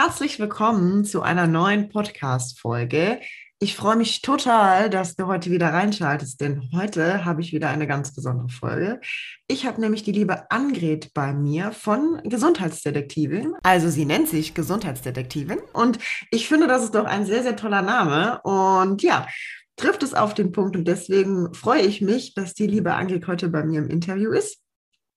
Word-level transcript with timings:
Herzlich 0.00 0.38
willkommen 0.38 1.04
zu 1.04 1.22
einer 1.22 1.48
neuen 1.48 1.88
Podcast-Folge. 1.88 3.18
Ich 3.58 3.74
freue 3.74 3.96
mich 3.96 4.22
total, 4.22 4.90
dass 4.90 5.16
du 5.16 5.26
heute 5.26 5.50
wieder 5.50 5.72
reinschaltest, 5.72 6.40
denn 6.40 6.70
heute 6.72 7.24
habe 7.24 7.40
ich 7.40 7.52
wieder 7.52 7.68
eine 7.70 7.88
ganz 7.88 8.14
besondere 8.14 8.48
Folge. 8.48 9.00
Ich 9.48 9.66
habe 9.66 9.80
nämlich 9.80 10.04
die 10.04 10.12
liebe 10.12 10.52
Angret 10.52 11.12
bei 11.14 11.32
mir 11.32 11.72
von 11.72 12.20
Gesundheitsdetektivin. 12.22 13.56
Also 13.64 13.88
sie 13.88 14.04
nennt 14.04 14.28
sich 14.28 14.54
Gesundheitsdetektivin 14.54 15.58
und 15.72 15.98
ich 16.30 16.46
finde, 16.46 16.68
das 16.68 16.84
ist 16.84 16.94
doch 16.94 17.04
ein 17.04 17.26
sehr, 17.26 17.42
sehr 17.42 17.56
toller 17.56 17.82
Name. 17.82 18.40
Und 18.44 19.02
ja, 19.02 19.26
trifft 19.74 20.04
es 20.04 20.14
auf 20.14 20.32
den 20.32 20.52
Punkt 20.52 20.76
und 20.76 20.86
deswegen 20.86 21.52
freue 21.54 21.82
ich 21.82 22.02
mich, 22.02 22.34
dass 22.34 22.54
die 22.54 22.68
liebe 22.68 22.94
Angret 22.94 23.26
heute 23.26 23.48
bei 23.48 23.64
mir 23.64 23.80
im 23.80 23.90
Interview 23.90 24.30
ist. 24.30 24.62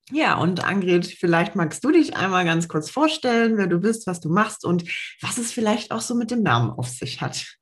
Ja, 0.09 0.38
und 0.38 0.63
Angrid, 0.63 1.05
vielleicht 1.05 1.55
magst 1.55 1.83
du 1.83 1.91
dich 1.91 2.16
einmal 2.16 2.44
ganz 2.44 2.67
kurz 2.67 2.89
vorstellen, 2.89 3.57
wer 3.57 3.67
du 3.67 3.80
bist, 3.80 4.07
was 4.07 4.19
du 4.19 4.30
machst 4.30 4.66
und 4.66 4.83
was 5.21 5.38
es 5.38 5.52
vielleicht 5.52 5.91
auch 5.91 6.02
so 6.02 6.16
mit 6.16 6.31
dem 6.31 6.44
Namen 6.44 6.71
auf 6.71 6.89
sich 6.89 7.21
hat. 7.21 7.57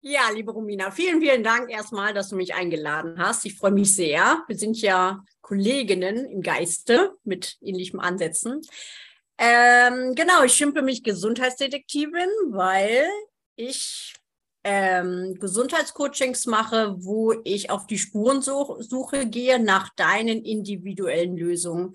Ja, 0.00 0.30
liebe 0.32 0.52
Romina, 0.52 0.92
vielen, 0.92 1.20
vielen 1.20 1.42
Dank 1.42 1.68
erstmal, 1.68 2.14
dass 2.14 2.28
du 2.28 2.36
mich 2.36 2.54
eingeladen 2.54 3.18
hast. 3.18 3.44
Ich 3.44 3.56
freue 3.56 3.72
mich 3.72 3.94
sehr. 3.94 4.44
Wir 4.46 4.56
sind 4.56 4.80
ja 4.80 5.24
Kolleginnen 5.40 6.26
im 6.26 6.42
Geiste 6.42 7.16
mit 7.24 7.56
ähnlichen 7.60 7.98
Ansätzen. 7.98 8.60
Ähm, 9.36 10.14
genau, 10.14 10.44
ich 10.44 10.54
schimpfe 10.54 10.82
mich 10.82 11.02
Gesundheitsdetektivin, 11.02 12.28
weil 12.50 13.08
ich 13.56 14.14
ähm, 14.68 15.36
Gesundheitscoachings 15.38 16.46
mache, 16.46 16.96
wo 16.98 17.32
ich 17.44 17.70
auf 17.70 17.86
die 17.86 17.98
Spurensuche 17.98 19.26
gehe 19.26 19.62
nach 19.62 19.94
deinen 19.94 20.44
individuellen 20.44 21.36
Lösungen, 21.36 21.94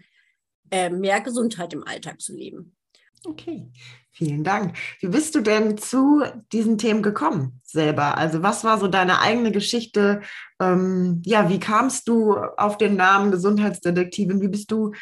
äh, 0.72 0.90
mehr 0.90 1.20
Gesundheit 1.20 1.74
im 1.74 1.86
Alltag 1.86 2.22
zu 2.22 2.34
leben. 2.34 2.78
Okay, 3.26 3.70
vielen 4.10 4.46
Dank. 4.46 4.78
Wie 5.02 5.10
bist 5.10 5.36
du 5.36 5.42
denn 5.42 5.78
zu 5.78 6.24
diesen 6.54 6.78
Themen 6.78 7.04
gekommen 7.04 7.60
selber? 7.66 8.18
Also 8.18 8.42
was 8.42 8.64
war 8.64 8.80
so 8.80 8.88
deine 8.88 9.20
eigene 9.20 9.52
Geschichte? 9.52 10.22
Ähm, 10.62 11.22
ja, 11.26 11.50
wie 11.50 11.60
kamst 11.60 12.08
du 12.08 12.36
auf 12.36 12.78
den 12.78 12.96
Namen 12.96 13.32
Gesundheitsdetektivin? 13.32 14.40
Wie 14.40 14.48
bist 14.48 14.72
du 14.72 14.94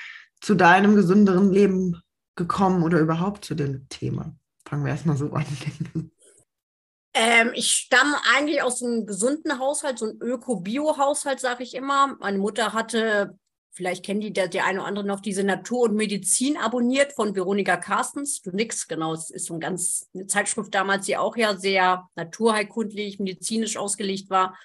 zu 0.42 0.56
deinem 0.56 0.96
gesünderen 0.96 1.52
Leben 1.52 2.02
gekommen 2.36 2.82
oder 2.82 3.00
überhaupt 3.00 3.46
zu 3.46 3.54
dem 3.54 3.88
Thema? 3.90 4.36
Fangen 4.66 4.86
wir 4.86 4.92
erstmal 4.92 5.18
so 5.18 5.32
an. 5.34 5.46
Ähm, 7.22 7.52
ich 7.54 7.72
stamme 7.72 8.16
eigentlich 8.34 8.62
aus 8.62 8.82
einem 8.82 9.06
gesunden 9.06 9.60
Haushalt, 9.60 10.00
so 10.00 10.06
ein 10.06 10.22
Öko-Bio-Haushalt, 10.22 11.42
sage 11.42 11.64
ich 11.64 11.76
immer. 11.76 12.16
Meine 12.22 12.38
Mutter 12.38 12.72
hatte, 12.72 13.38
vielleicht 13.74 14.06
kennen 14.06 14.22
die 14.22 14.32
der 14.32 14.48
eine 14.64 14.80
oder 14.80 14.88
andere 14.88 15.06
noch, 15.06 15.20
diese 15.20 15.44
Natur 15.44 15.90
und 15.90 15.96
Medizin 15.96 16.56
abonniert 16.56 17.12
von 17.12 17.36
Veronika 17.36 17.76
Carstens. 17.76 18.42
Du 18.42 18.52
nix, 18.52 18.88
genau. 18.88 19.12
Es 19.12 19.32
ist 19.32 19.48
so 19.48 19.56
ein 19.56 19.60
ganz, 19.60 20.08
eine 20.14 20.28
Zeitschrift 20.28 20.74
damals, 20.74 21.08
die 21.08 21.18
auch 21.18 21.36
ja 21.36 21.58
sehr 21.58 22.08
naturheilkundlich, 22.16 23.20
medizinisch 23.20 23.76
ausgelegt 23.76 24.30
war. 24.30 24.58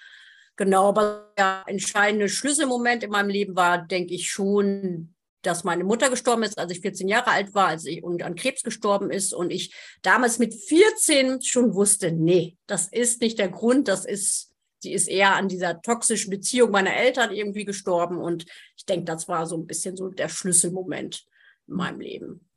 Genau, 0.55 0.91
aber 0.91 1.33
der 1.37 1.65
entscheidende 1.67 2.29
Schlüsselmoment 2.29 3.03
in 3.03 3.11
meinem 3.11 3.31
Leben 3.31 3.57
war, 3.57 3.79
denke 3.79 4.15
ich, 4.15 4.31
schon 4.31 5.14
dass 5.47 5.65
meine 5.65 5.85
Mutter 5.85 6.11
gestorben 6.11 6.43
ist, 6.43 6.59
als 6.59 6.73
ich 6.73 6.81
14 6.81 7.09
Jahre 7.09 7.31
alt 7.31 7.55
war, 7.55 7.69
als 7.69 7.85
ich 7.87 8.03
und 8.03 8.23
an 8.23 8.35
Krebs 8.35 8.63
gestorben 8.63 9.11
ist 9.11 9.33
und 9.33 9.51
ich 9.51 9.75
damals 10.03 10.39
mit 10.39 10.55
14 10.55 11.43
schon 11.43 11.75
wusste, 11.75 12.13
nee, 12.13 12.57
das 12.67 12.89
ist 12.89 13.21
nicht 13.21 13.39
der 13.39 13.49
Grund, 13.49 13.89
das 13.89 14.05
ist 14.05 14.51
sie 14.85 14.93
ist 14.93 15.09
eher 15.09 15.35
an 15.35 15.49
dieser 15.49 15.81
toxischen 15.81 16.31
Beziehung 16.31 16.71
meiner 16.71 16.95
Eltern 16.95 17.33
irgendwie 17.33 17.65
gestorben 17.65 18.19
und 18.19 18.45
ich 18.77 18.85
denke, 18.85 19.07
das 19.07 19.29
war 19.29 19.47
so 19.47 19.57
ein 19.57 19.67
bisschen 19.67 19.97
so 19.97 20.09
der 20.09 20.29
Schlüsselmoment 20.29 21.25
in 21.67 21.75
meinem 21.75 22.01
Leben. 22.01 22.49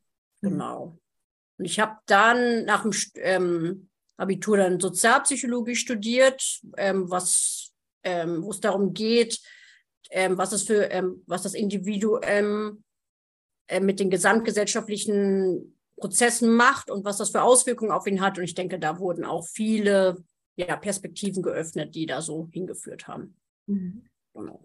Mhm. 0.42 0.50
Genau. 0.50 1.00
Und 1.58 1.66
ich 1.66 1.80
habe 1.80 1.98
dann 2.06 2.66
nach 2.66 2.84
dem 2.84 2.92
ähm, 3.16 3.90
Abitur 4.18 4.58
dann 4.58 4.80
Sozialpsychologie 4.80 5.75
studiert, 5.75 6.62
ähm, 6.75 7.09
was 7.09 7.72
ähm, 8.04 8.44
wo 8.44 8.52
es 8.52 8.59
darum 8.59 8.94
geht, 8.94 9.40
ähm, 10.12 10.38
was 10.38 10.51
es 10.51 10.63
für, 10.63 10.91
ähm, 10.91 11.23
was 11.28 11.44
das 11.44 11.53
Individuum 11.53 12.84
äh, 13.68 13.79
mit 13.79 14.00
den 14.00 14.09
gesamtgesellschaftlichen 14.09 15.78
Prozessen 15.97 16.53
macht 16.53 16.90
und 16.91 17.06
was 17.06 17.18
das 17.18 17.31
für 17.31 17.41
Auswirkungen 17.41 17.91
auf 17.91 18.07
ihn 18.07 18.22
hat. 18.22 18.38
Und 18.38 18.44
ich 18.44 18.53
denke, 18.53 18.79
da 18.79 19.00
wurden 19.00 19.25
auch 19.25 19.45
viele 19.47 20.23
ja, 20.56 20.75
Perspektiven 20.75 21.44
geöffnet, 21.44 21.95
die 21.95 22.06
da 22.06 22.22
so 22.22 22.47
hingeführt 22.51 23.07
haben. 23.07 23.35
Mhm. 23.66 24.03
Genau. 24.34 24.63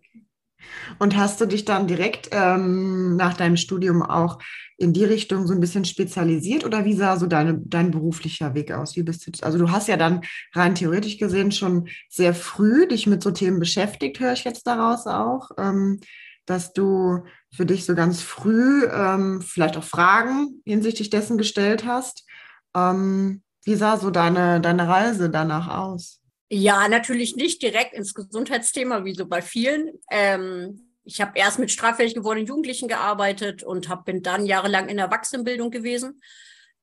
Und 0.98 1.16
hast 1.16 1.40
du 1.40 1.46
dich 1.46 1.64
dann 1.64 1.86
direkt 1.86 2.28
ähm, 2.32 3.16
nach 3.16 3.34
deinem 3.34 3.56
Studium 3.56 4.02
auch 4.02 4.38
in 4.76 4.92
die 4.92 5.04
Richtung 5.04 5.46
so 5.46 5.54
ein 5.54 5.60
bisschen 5.60 5.84
spezialisiert 5.84 6.64
oder 6.64 6.84
wie 6.84 6.94
sah 6.94 7.16
so 7.16 7.26
deine, 7.26 7.58
dein 7.64 7.90
beruflicher 7.90 8.54
Weg 8.54 8.72
aus? 8.72 8.96
Wie 8.96 9.02
bist 9.02 9.26
du, 9.26 9.44
also 9.44 9.58
du 9.58 9.70
hast 9.70 9.88
ja 9.88 9.96
dann 9.96 10.22
rein 10.54 10.74
theoretisch 10.74 11.18
gesehen 11.18 11.52
schon 11.52 11.88
sehr 12.08 12.34
früh 12.34 12.86
dich 12.88 13.06
mit 13.06 13.22
so 13.22 13.30
Themen 13.30 13.60
beschäftigt, 13.60 14.18
höre 14.20 14.32
ich 14.32 14.44
jetzt 14.44 14.66
daraus 14.66 15.06
auch, 15.06 15.50
ähm, 15.58 16.00
dass 16.46 16.72
du 16.72 17.24
für 17.54 17.66
dich 17.66 17.84
so 17.84 17.94
ganz 17.94 18.22
früh 18.22 18.84
ähm, 18.86 19.42
vielleicht 19.42 19.76
auch 19.76 19.84
Fragen 19.84 20.62
hinsichtlich 20.64 21.10
dessen 21.10 21.38
gestellt 21.38 21.86
hast. 21.86 22.26
Ähm, 22.74 23.42
wie 23.64 23.76
sah 23.76 23.96
so 23.96 24.10
deine, 24.10 24.60
deine 24.60 24.88
Reise 24.88 25.30
danach 25.30 25.68
aus? 25.68 26.21
Ja, 26.54 26.86
natürlich 26.86 27.34
nicht 27.34 27.62
direkt 27.62 27.94
ins 27.94 28.12
Gesundheitsthema, 28.12 29.06
wie 29.06 29.14
so 29.14 29.24
bei 29.24 29.40
vielen. 29.40 29.98
Ähm, 30.10 30.92
ich 31.02 31.18
habe 31.22 31.38
erst 31.38 31.58
mit 31.58 31.70
straffällig 31.70 32.12
gewordenen 32.12 32.46
Jugendlichen 32.46 32.88
gearbeitet 32.88 33.62
und 33.62 33.88
hab, 33.88 34.04
bin 34.04 34.22
dann 34.22 34.44
jahrelang 34.44 34.90
in 34.90 34.98
der 34.98 35.06
Erwachsenenbildung 35.06 35.70
gewesen, 35.70 36.20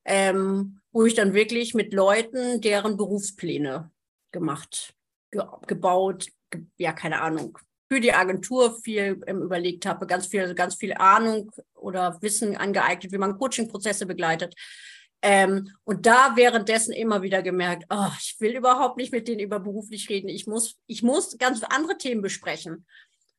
ähm, 0.04 0.80
wo 0.90 1.04
ich 1.04 1.14
dann 1.14 1.34
wirklich 1.34 1.72
mit 1.74 1.94
Leuten 1.94 2.60
deren 2.60 2.96
Berufspläne 2.96 3.92
gemacht, 4.32 4.92
ge 5.30 5.44
gebaut, 5.68 6.26
ge 6.50 6.62
ja, 6.76 6.92
keine 6.92 7.20
Ahnung, 7.20 7.56
für 7.88 8.00
die 8.00 8.12
Agentur 8.12 8.76
viel 8.82 9.22
ähm, 9.28 9.40
überlegt 9.40 9.86
habe, 9.86 10.04
ganz 10.08 10.26
viel, 10.26 10.52
ganz 10.56 10.74
viel 10.74 10.94
Ahnung 10.94 11.52
oder 11.74 12.20
Wissen 12.22 12.56
angeeignet, 12.56 13.12
wie 13.12 13.18
man 13.18 13.38
Coaching-Prozesse 13.38 14.06
begleitet. 14.06 14.52
Ähm, 15.22 15.70
und 15.84 16.06
da 16.06 16.34
währenddessen 16.36 16.92
immer 16.92 17.22
wieder 17.22 17.42
gemerkt, 17.42 17.84
oh, 17.90 18.08
ich 18.18 18.36
will 18.40 18.56
überhaupt 18.56 18.96
nicht 18.96 19.12
mit 19.12 19.28
denen 19.28 19.40
über 19.40 19.60
beruflich 19.60 20.08
reden. 20.08 20.28
Ich 20.28 20.46
muss, 20.46 20.78
ich 20.86 21.02
muss 21.02 21.36
ganz 21.36 21.62
andere 21.62 21.98
Themen 21.98 22.22
besprechen. 22.22 22.86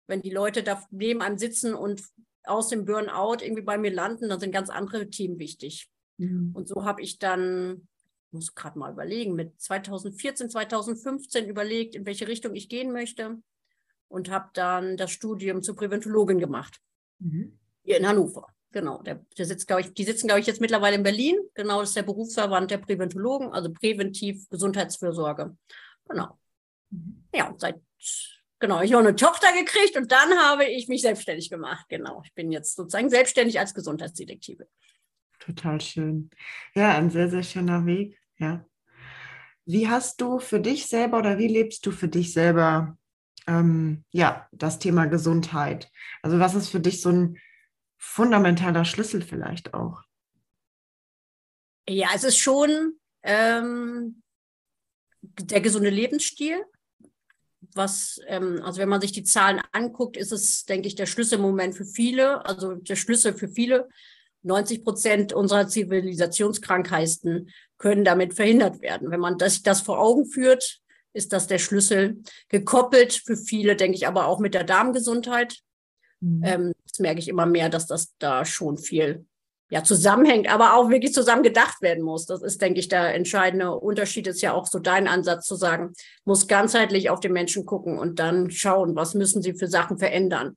Wenn 0.08 0.22
die 0.22 0.30
Leute 0.30 0.62
da 0.62 0.84
neben 0.92 1.22
einem 1.22 1.38
sitzen 1.38 1.74
und 1.74 2.04
aus 2.44 2.70
dem 2.70 2.86
Burnout 2.86 3.38
irgendwie 3.42 3.64
bei 3.64 3.78
mir 3.78 3.92
landen, 3.92 4.30
dann 4.30 4.40
sind 4.40 4.52
ganz 4.52 4.70
andere 4.70 5.10
Themen 5.10 5.40
wichtig. 5.40 5.90
Mhm. 6.18 6.52
Und 6.54 6.68
so 6.68 6.86
habe 6.86 7.02
ich 7.02 7.18
dann, 7.18 7.88
muss 8.32 8.54
gerade 8.54 8.78
mal 8.78 8.92
überlegen, 8.92 9.34
mit 9.34 9.60
2014, 9.60 10.50
2015 10.50 11.48
überlegt, 11.48 11.96
in 11.96 12.06
welche 12.06 12.28
Richtung 12.28 12.56
ich 12.56 12.70
gehen 12.70 12.92
möchte 12.92 13.42
und 14.08 14.30
habe 14.30 14.50
dann 14.54 14.98
das 14.98 15.12
Studium 15.12 15.64
zur 15.64 15.76
Präventologin 15.76 16.40
gemacht. 16.40 16.80
Mhm. 17.20 17.58
Hier 17.84 17.98
in 17.98 18.08
Hannover. 18.08 18.48
Genau, 18.72 19.02
der, 19.02 19.26
der 19.38 19.46
sitzt, 19.46 19.68
glaube 19.68 19.82
ich, 19.82 19.94
die 19.94 20.04
sitzen, 20.04 20.28
glaube 20.28 20.40
ich, 20.40 20.48
jetzt 20.48 20.62
mittlerweile 20.62 20.96
in 20.96 21.04
Berlin. 21.04 21.38
Genau, 21.56 21.82
das 21.82 21.90
ist 21.90 21.98
der 21.98 22.04
Berufsverband 22.04 22.72
der 22.72 22.78
Präventologen, 22.78 23.52
also 23.52 23.72
präventiv 23.72 24.48
Gesundheitsfürsorge. 24.50 25.58
Genau. 26.08 26.40
Mhm. 26.90 27.24
Ja, 27.36 27.54
seit, 27.58 27.82
genau, 28.60 28.82
ich 28.82 28.94
habe 28.94 29.06
eine 29.06 29.16
Tochter 29.16 29.52
gekriegt 29.54 29.98
und 29.98 30.12
dann 30.12 30.38
habe 30.38 30.66
ich 30.66 30.88
mich 30.88 31.02
selbstständig 31.02 31.50
gemacht. 31.50 31.86
Genau, 31.90 32.22
ich 32.26 32.34
bin 32.34 32.52
jetzt 32.52 32.76
sozusagen 32.76 33.10
selbstständig 33.10 33.60
als 33.60 33.74
Gesundheitsdetektive. 33.74 34.68
Total 35.40 35.82
schön. 35.82 36.30
Ja, 36.74 36.96
ein 36.96 37.10
sehr, 37.10 37.30
sehr 37.30 37.44
schöner 37.44 37.86
Weg. 37.86 38.18
Ja. 38.38 38.66
Wie 39.66 39.90
hast 39.90 40.22
du 40.22 40.40
für 40.40 40.62
dich 40.62 40.88
selber 40.88 41.20
oder 41.20 41.38
wie 41.38 41.48
lebst 41.48 41.86
du 41.86 41.92
für 41.92 42.08
dich 42.08 42.32
selber 42.32 42.98
ähm, 43.48 44.06
ja, 44.12 44.48
das 44.52 44.80
Thema 44.80 45.08
Gesundheit? 45.08 45.92
Also 46.22 46.40
was 46.40 46.56
ist 46.56 46.70
für 46.70 46.80
dich 46.80 47.02
so 47.02 47.10
ein 47.10 47.38
fundamentaler 48.02 48.84
Schlüssel 48.84 49.22
vielleicht 49.22 49.76
auch? 49.76 50.02
Ja, 51.88 52.10
es 52.16 52.24
ist 52.24 52.38
schon 52.38 53.00
ähm, 53.22 54.24
der 55.22 55.62
gesunde 55.62 55.92
Lebensstil. 55.92 56.66
Was, 57.74 58.20
ähm, 58.26 58.60
also 58.64 58.82
wenn 58.82 58.90
man 58.90 59.02
sich 59.02 59.12
die 59.12 59.24
Zahlen 59.24 59.62
anguckt, 59.72 60.18
ist 60.18 60.32
es, 60.32 60.66
denke 60.66 60.88
ich, 60.88 60.96
der 60.96 61.06
Schlüsselmoment 61.06 61.76
für 61.76 61.86
viele, 61.86 62.44
also 62.44 62.74
der 62.74 62.96
Schlüssel 62.96 63.34
für 63.34 63.48
viele. 63.48 63.88
90 64.44 64.84
Prozent 64.84 65.34
unserer 65.34 65.68
Zivilisationskrankheiten 65.68 67.52
können 67.78 68.04
damit 68.04 68.34
verhindert 68.34 68.82
werden. 68.82 69.12
Wenn 69.12 69.20
man 69.20 69.38
das, 69.38 69.62
das 69.62 69.82
vor 69.82 70.00
Augen 70.00 70.26
führt, 70.26 70.82
ist 71.14 71.34
das 71.34 71.46
der 71.46 71.60
Schlüssel. 71.60 72.24
Gekoppelt 72.50 73.14
für 73.14 73.38
viele, 73.38 73.76
denke 73.76 73.96
ich, 73.96 74.08
aber 74.08 74.26
auch 74.26 74.40
mit 74.40 74.56
der 74.56 74.64
Darmgesundheit. 74.64 75.60
Mhm. 76.22 76.42
Ähm, 76.44 76.74
das 76.92 77.00
merke 77.00 77.20
ich 77.20 77.28
immer 77.28 77.46
mehr, 77.46 77.70
dass 77.70 77.88
das 77.88 78.14
da 78.20 78.46
schon 78.46 78.78
viel 78.78 79.26
ja, 79.70 79.84
zusammenhängt, 79.84 80.52
aber 80.52 80.76
auch 80.76 80.90
wirklich 80.90 81.14
zusammen 81.14 81.44
gedacht 81.44 81.82
werden 81.82 82.04
muss. 82.04 82.26
Das 82.26 82.42
ist, 82.42 82.62
denke 82.62 82.82
ich, 82.82 82.90
der 82.90 83.14
entscheidende 83.16 83.72
Unterschied 83.72 84.28
ist 84.28 84.42
ja 84.42 84.54
auch 84.54 84.68
so 84.68 84.80
dein 84.80 85.08
Ansatz 85.08 85.48
zu 85.48 85.56
sagen, 85.56 85.94
muss 86.26 86.48
ganzheitlich 86.48 87.10
auf 87.10 87.22
den 87.22 87.32
Menschen 87.32 87.66
gucken 87.66 87.98
und 87.98 88.20
dann 88.20 88.52
schauen, 88.52 88.98
was 88.98 89.14
müssen 89.14 89.42
sie 89.42 89.54
für 89.54 89.68
Sachen 89.68 89.98
verändern. 89.98 90.56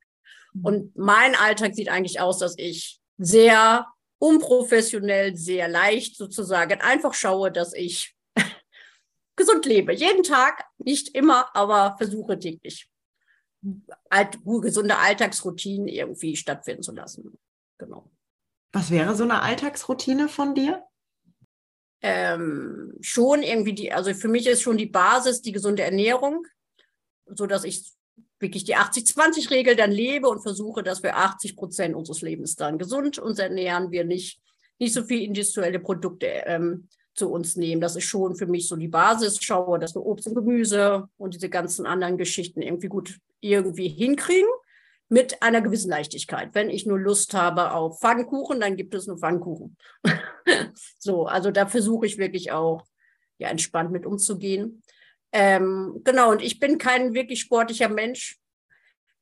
Mhm. 0.53 0.65
Und 0.65 0.97
mein 0.97 1.33
Alltag 1.35 1.75
sieht 1.75 1.87
eigentlich 1.87 2.19
aus, 2.19 2.39
dass 2.39 2.55
ich 2.57 2.99
sehr 3.17 3.87
unprofessionell, 4.19 5.37
sehr 5.37 5.69
leicht 5.69 6.17
sozusagen 6.17 6.81
einfach 6.81 7.13
schaue, 7.13 7.53
dass 7.53 7.73
ich 7.73 8.15
gesund 9.37 9.65
lebe. 9.65 9.93
Jeden 9.93 10.23
Tag, 10.23 10.65
nicht 10.77 11.15
immer, 11.15 11.55
aber 11.55 11.95
versuche 11.97 12.37
täglich 12.37 12.89
alt, 14.09 14.39
gesunde 14.61 14.97
Alltagsroutinen 14.97 15.87
irgendwie 15.87 16.35
stattfinden 16.35 16.83
zu 16.83 16.93
lassen. 16.93 17.37
Genau. 17.77 18.09
Was 18.71 18.91
wäre 18.91 19.15
so 19.15 19.23
eine 19.23 19.41
Alltagsroutine 19.41 20.27
von 20.27 20.53
dir? 20.53 20.83
Ähm, 22.01 22.93
schon 23.01 23.41
irgendwie 23.41 23.73
die, 23.73 23.91
also 23.91 24.13
für 24.13 24.27
mich 24.27 24.45
ist 24.47 24.61
schon 24.61 24.77
die 24.77 24.85
Basis 24.85 25.41
die 25.41 25.51
gesunde 25.51 25.83
Ernährung, 25.83 26.45
so 27.25 27.47
dass 27.47 27.63
ich 27.63 27.91
wirklich 28.39 28.65
die 28.65 28.75
80-20-Regel 28.75 29.75
dann 29.75 29.91
lebe 29.91 30.27
und 30.27 30.41
versuche, 30.41 30.83
dass 30.83 31.03
wir 31.03 31.17
80 31.17 31.55
Prozent 31.55 31.95
unseres 31.95 32.21
Lebens 32.21 32.55
dann 32.55 32.77
gesund 32.77 33.17
uns 33.17 33.39
ernähren, 33.39 33.91
wir 33.91 34.03
nicht, 34.03 34.41
nicht 34.77 34.93
so 34.93 35.03
viel 35.03 35.23
industrielle 35.23 35.79
Produkte 35.79 36.27
ähm, 36.27 36.89
zu 37.15 37.31
uns 37.31 37.55
nehmen. 37.55 37.81
Das 37.81 37.95
ist 37.95 38.05
schon 38.05 38.35
für 38.35 38.45
mich 38.45 38.67
so 38.67 38.75
die 38.75 38.87
Basis. 38.87 39.41
Schaue, 39.41 39.79
dass 39.79 39.95
wir 39.95 40.05
Obst 40.05 40.27
und 40.27 40.35
Gemüse 40.35 41.07
und 41.17 41.33
diese 41.33 41.49
ganzen 41.49 41.85
anderen 41.85 42.17
Geschichten 42.17 42.61
irgendwie 42.61 42.87
gut 42.87 43.17
irgendwie 43.41 43.87
hinkriegen 43.87 44.49
mit 45.07 45.41
einer 45.41 45.61
gewissen 45.61 45.89
Leichtigkeit. 45.89 46.49
Wenn 46.53 46.69
ich 46.69 46.85
nur 46.85 46.99
Lust 46.99 47.33
habe 47.33 47.71
auf 47.71 47.99
Pfannkuchen, 47.99 48.59
dann 48.59 48.75
gibt 48.75 48.93
es 48.95 49.07
nur 49.07 49.17
Pfannkuchen. 49.17 49.77
so, 50.99 51.25
also 51.25 51.51
da 51.51 51.67
versuche 51.67 52.05
ich 52.05 52.17
wirklich 52.17 52.51
auch 52.51 52.85
ja, 53.37 53.49
entspannt 53.49 53.91
mit 53.91 54.05
umzugehen. 54.05 54.81
Ähm, 55.31 56.01
genau, 56.03 56.31
und 56.31 56.41
ich 56.41 56.59
bin 56.59 56.77
kein 56.77 57.13
wirklich 57.13 57.41
sportlicher 57.41 57.89
Mensch. 57.89 58.39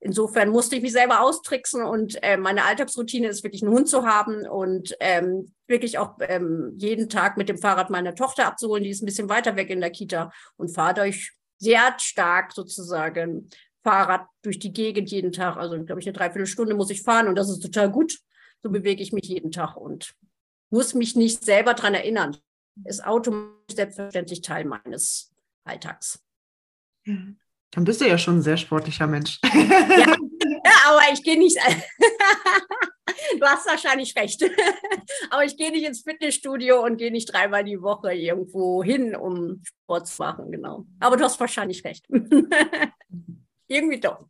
Insofern 0.05 0.49
musste 0.49 0.75
ich 0.75 0.81
mich 0.81 0.91
selber 0.91 1.21
austricksen 1.21 1.81
und 1.81 2.21
äh, 2.23 2.35
meine 2.35 2.65
Alltagsroutine 2.65 3.29
ist 3.29 3.41
wirklich 3.41 3.63
einen 3.63 3.71
Hund 3.71 3.87
zu 3.87 4.05
haben 4.05 4.45
und 4.45 4.93
ähm, 4.99 5.53
wirklich 5.65 5.97
auch 5.97 6.17
ähm, 6.19 6.73
jeden 6.77 7.07
Tag 7.07 7.37
mit 7.37 7.47
dem 7.47 7.57
Fahrrad 7.57 7.89
meine 7.89 8.13
Tochter 8.13 8.45
abzuholen. 8.45 8.83
Die 8.83 8.89
ist 8.89 9.01
ein 9.01 9.05
bisschen 9.05 9.29
weiter 9.29 9.55
weg 9.55 9.69
in 9.69 9.79
der 9.79 9.91
Kita 9.91 10.29
und 10.57 10.75
fahre 10.75 10.95
durch 10.95 11.31
sehr 11.57 11.95
stark 11.99 12.51
sozusagen 12.51 13.49
Fahrrad 13.81 14.27
durch 14.41 14.59
die 14.59 14.73
Gegend 14.73 15.09
jeden 15.09 15.31
Tag. 15.31 15.55
Also, 15.55 15.81
glaube 15.85 16.01
ich, 16.01 16.07
eine 16.07 16.17
Dreiviertelstunde 16.17 16.75
muss 16.75 16.89
ich 16.89 17.01
fahren 17.01 17.29
und 17.29 17.35
das 17.35 17.49
ist 17.49 17.61
total 17.61 17.89
gut. 17.89 18.19
So 18.61 18.69
bewege 18.69 19.01
ich 19.01 19.13
mich 19.13 19.29
jeden 19.29 19.51
Tag 19.51 19.77
und 19.77 20.15
muss 20.69 20.93
mich 20.93 21.15
nicht 21.15 21.45
selber 21.45 21.75
daran 21.75 21.93
erinnern. 21.93 22.35
Ist 22.83 23.05
automatisch 23.05 23.75
selbstverständlich 23.75 24.41
Teil 24.41 24.65
meines 24.65 25.31
Alltags. 25.63 26.21
Mhm. 27.05 27.39
Dann 27.73 27.85
bist 27.85 28.01
du 28.01 28.07
ja 28.07 28.17
schon 28.17 28.37
ein 28.37 28.41
sehr 28.41 28.57
sportlicher 28.57 29.07
Mensch. 29.07 29.39
Ja, 29.43 29.51
ja 30.05 30.73
aber 30.87 31.01
ich 31.11 31.23
gehe 31.23 31.37
nicht. 31.37 31.57
du 33.39 33.45
hast 33.45 33.65
wahrscheinlich 33.67 34.15
recht. 34.15 34.43
aber 35.31 35.43
ich 35.43 35.57
gehe 35.57 35.71
nicht 35.71 35.85
ins 35.85 36.01
Fitnessstudio 36.01 36.83
und 36.83 36.97
gehe 36.97 37.11
nicht 37.11 37.33
dreimal 37.33 37.63
die 37.63 37.81
Woche 37.81 38.13
irgendwo 38.13 38.83
hin, 38.83 39.15
um 39.15 39.63
Sport 39.63 40.07
zu 40.07 40.21
machen, 40.21 40.51
genau. 40.51 40.85
Aber 40.99 41.17
du 41.17 41.23
hast 41.23 41.39
wahrscheinlich 41.39 41.83
recht. 41.83 42.05
Irgendwie 43.67 43.99
doch. 43.99 44.27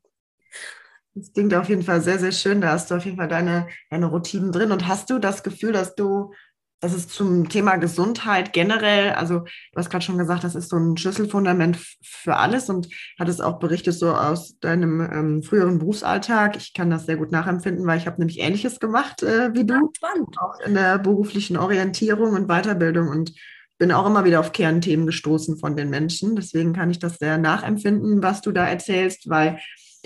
Das 1.15 1.31
klingt 1.33 1.53
auf 1.53 1.69
jeden 1.69 1.83
Fall 1.83 2.01
sehr, 2.01 2.19
sehr 2.19 2.31
schön. 2.31 2.61
Da 2.61 2.71
hast 2.71 2.89
du 2.89 2.95
auf 2.95 3.05
jeden 3.05 3.17
Fall 3.17 3.27
deine, 3.27 3.67
deine 3.89 4.07
Routinen 4.07 4.51
drin. 4.51 4.71
Und 4.71 4.87
hast 4.87 5.09
du 5.09 5.19
das 5.19 5.43
Gefühl, 5.43 5.73
dass 5.73 5.95
du 5.95 6.33
das 6.83 6.93
ist 6.93 7.11
zum 7.11 7.47
Thema 7.47 7.77
Gesundheit 7.77 8.51
generell, 8.51 9.11
also 9.11 9.39
du 9.39 9.77
hast 9.77 9.89
gerade 9.89 10.03
schon 10.03 10.17
gesagt, 10.17 10.43
das 10.43 10.53
ist 10.53 10.69
so 10.69 10.75
ein 10.75 10.97
Schlüsselfundament 10.97 11.77
für 12.01 12.35
alles 12.35 12.69
und 12.69 12.89
hattest 13.17 13.41
auch 13.41 13.57
berichtet 13.57 13.93
so 13.93 14.11
aus 14.13 14.59
deinem 14.59 14.99
ähm, 14.99 15.43
früheren 15.43 15.79
Berufsalltag. 15.79 16.57
Ich 16.57 16.73
kann 16.73 16.89
das 16.89 17.05
sehr 17.05 17.15
gut 17.15 17.31
nachempfinden, 17.31 17.87
weil 17.87 17.99
ich 17.99 18.05
habe 18.05 18.19
nämlich 18.19 18.39
Ähnliches 18.39 18.81
gemacht 18.81 19.23
äh, 19.23 19.53
wie 19.53 19.65
du, 19.65 19.91
spannend. 19.95 20.37
auch 20.41 20.59
in 20.59 20.73
der 20.73 20.99
beruflichen 20.99 21.55
Orientierung 21.55 22.33
und 22.33 22.47
Weiterbildung 22.47 23.07
und 23.07 23.33
bin 23.77 23.93
auch 23.93 24.05
immer 24.05 24.25
wieder 24.25 24.41
auf 24.41 24.51
Kernthemen 24.51 25.05
gestoßen 25.05 25.57
von 25.57 25.77
den 25.77 25.89
Menschen. 25.89 26.35
Deswegen 26.35 26.73
kann 26.73 26.91
ich 26.91 26.99
das 26.99 27.17
sehr 27.17 27.37
nachempfinden, 27.37 28.21
was 28.21 28.41
du 28.41 28.51
da 28.51 28.67
erzählst, 28.67 29.29
weil 29.29 29.57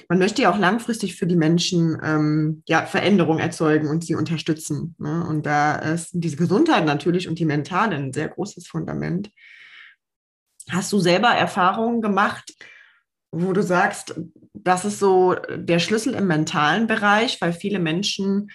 man 0.09 0.19
möchte 0.19 0.41
ja 0.43 0.51
auch 0.51 0.59
langfristig 0.59 1.15
für 1.15 1.27
die 1.27 1.35
Menschen 1.35 1.99
ähm, 2.03 2.63
ja, 2.67 2.85
Veränderung 2.85 3.39
erzeugen 3.39 3.87
und 3.87 4.03
sie 4.03 4.15
unterstützen. 4.15 4.95
Ne? 4.99 5.25
Und 5.27 5.45
da 5.45 5.75
ist 5.75 6.09
diese 6.13 6.37
Gesundheit 6.37 6.85
natürlich 6.85 7.27
und 7.27 7.39
die 7.39 7.45
mentale 7.45 7.95
ein 7.95 8.13
sehr 8.13 8.29
großes 8.29 8.67
Fundament. 8.67 9.31
Hast 10.69 10.91
du 10.91 10.99
selber 10.99 11.29
Erfahrungen 11.29 12.01
gemacht, 12.01 12.53
wo 13.31 13.53
du 13.53 13.63
sagst, 13.63 14.19
das 14.53 14.85
ist 14.85 14.99
so 14.99 15.35
der 15.55 15.79
Schlüssel 15.79 16.13
im 16.13 16.27
mentalen 16.27 16.87
Bereich, 16.87 17.41
weil 17.41 17.53
viele 17.53 17.79
Menschen 17.79 18.49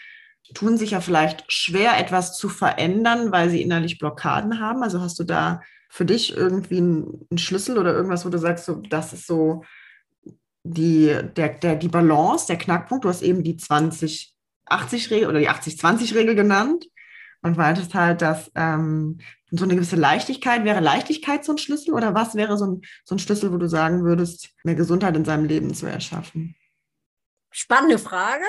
tun 0.54 0.76
sich 0.76 0.90
ja 0.90 1.00
vielleicht 1.00 1.50
schwer, 1.50 1.98
etwas 1.98 2.36
zu 2.36 2.48
verändern, 2.48 3.32
weil 3.32 3.48
sie 3.48 3.62
innerlich 3.62 3.98
Blockaden 3.98 4.60
haben. 4.60 4.82
Also 4.82 5.00
hast 5.00 5.18
du 5.18 5.24
da 5.24 5.62
für 5.88 6.04
dich 6.04 6.36
irgendwie 6.36 6.78
einen 6.78 7.38
Schlüssel 7.38 7.78
oder 7.78 7.94
irgendwas, 7.94 8.24
wo 8.24 8.30
du 8.30 8.38
sagst, 8.38 8.64
so, 8.64 8.76
das 8.76 9.12
ist 9.12 9.26
so 9.26 9.62
die, 10.64 11.18
der, 11.36 11.48
der, 11.50 11.76
die 11.76 11.88
Balance, 11.88 12.46
der 12.46 12.58
Knackpunkt, 12.58 13.04
du 13.04 13.08
hast 13.08 13.22
eben 13.22 13.42
die 13.42 13.56
20-80-Regel 13.56 15.28
oder 15.28 15.40
die 15.40 15.50
80-20-Regel 15.50 16.34
genannt 16.34 16.86
und 17.42 17.56
meintest 17.56 17.94
halt, 17.94 18.22
dass 18.22 18.50
ähm, 18.54 19.20
so 19.50 19.64
eine 19.64 19.74
gewisse 19.74 19.96
Leichtigkeit, 19.96 20.64
wäre 20.64 20.80
Leichtigkeit 20.80 21.44
so 21.44 21.52
ein 21.52 21.58
Schlüssel 21.58 21.92
oder 21.92 22.14
was 22.14 22.34
wäre 22.34 22.56
so 22.56 22.66
ein, 22.66 22.82
so 23.04 23.16
ein 23.16 23.18
Schlüssel, 23.18 23.52
wo 23.52 23.58
du 23.58 23.68
sagen 23.68 24.04
würdest, 24.04 24.50
mehr 24.62 24.76
Gesundheit 24.76 25.16
in 25.16 25.24
seinem 25.24 25.44
Leben 25.44 25.74
zu 25.74 25.86
erschaffen? 25.86 26.54
Spannende 27.50 27.98
Frage. 27.98 28.46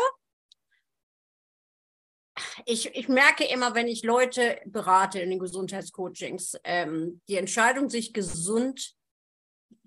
Ich, 2.66 2.96
ich 2.96 3.10
merke 3.10 3.44
immer, 3.44 3.76
wenn 3.76 3.88
ich 3.88 4.04
Leute 4.04 4.60
berate 4.66 5.20
in 5.20 5.30
den 5.30 5.40
Gesundheitscoachings, 5.40 6.58
ähm, 6.64 7.22
die 7.28 7.36
Entscheidung, 7.36 7.90
sich 7.90 8.14
gesund 8.14 8.96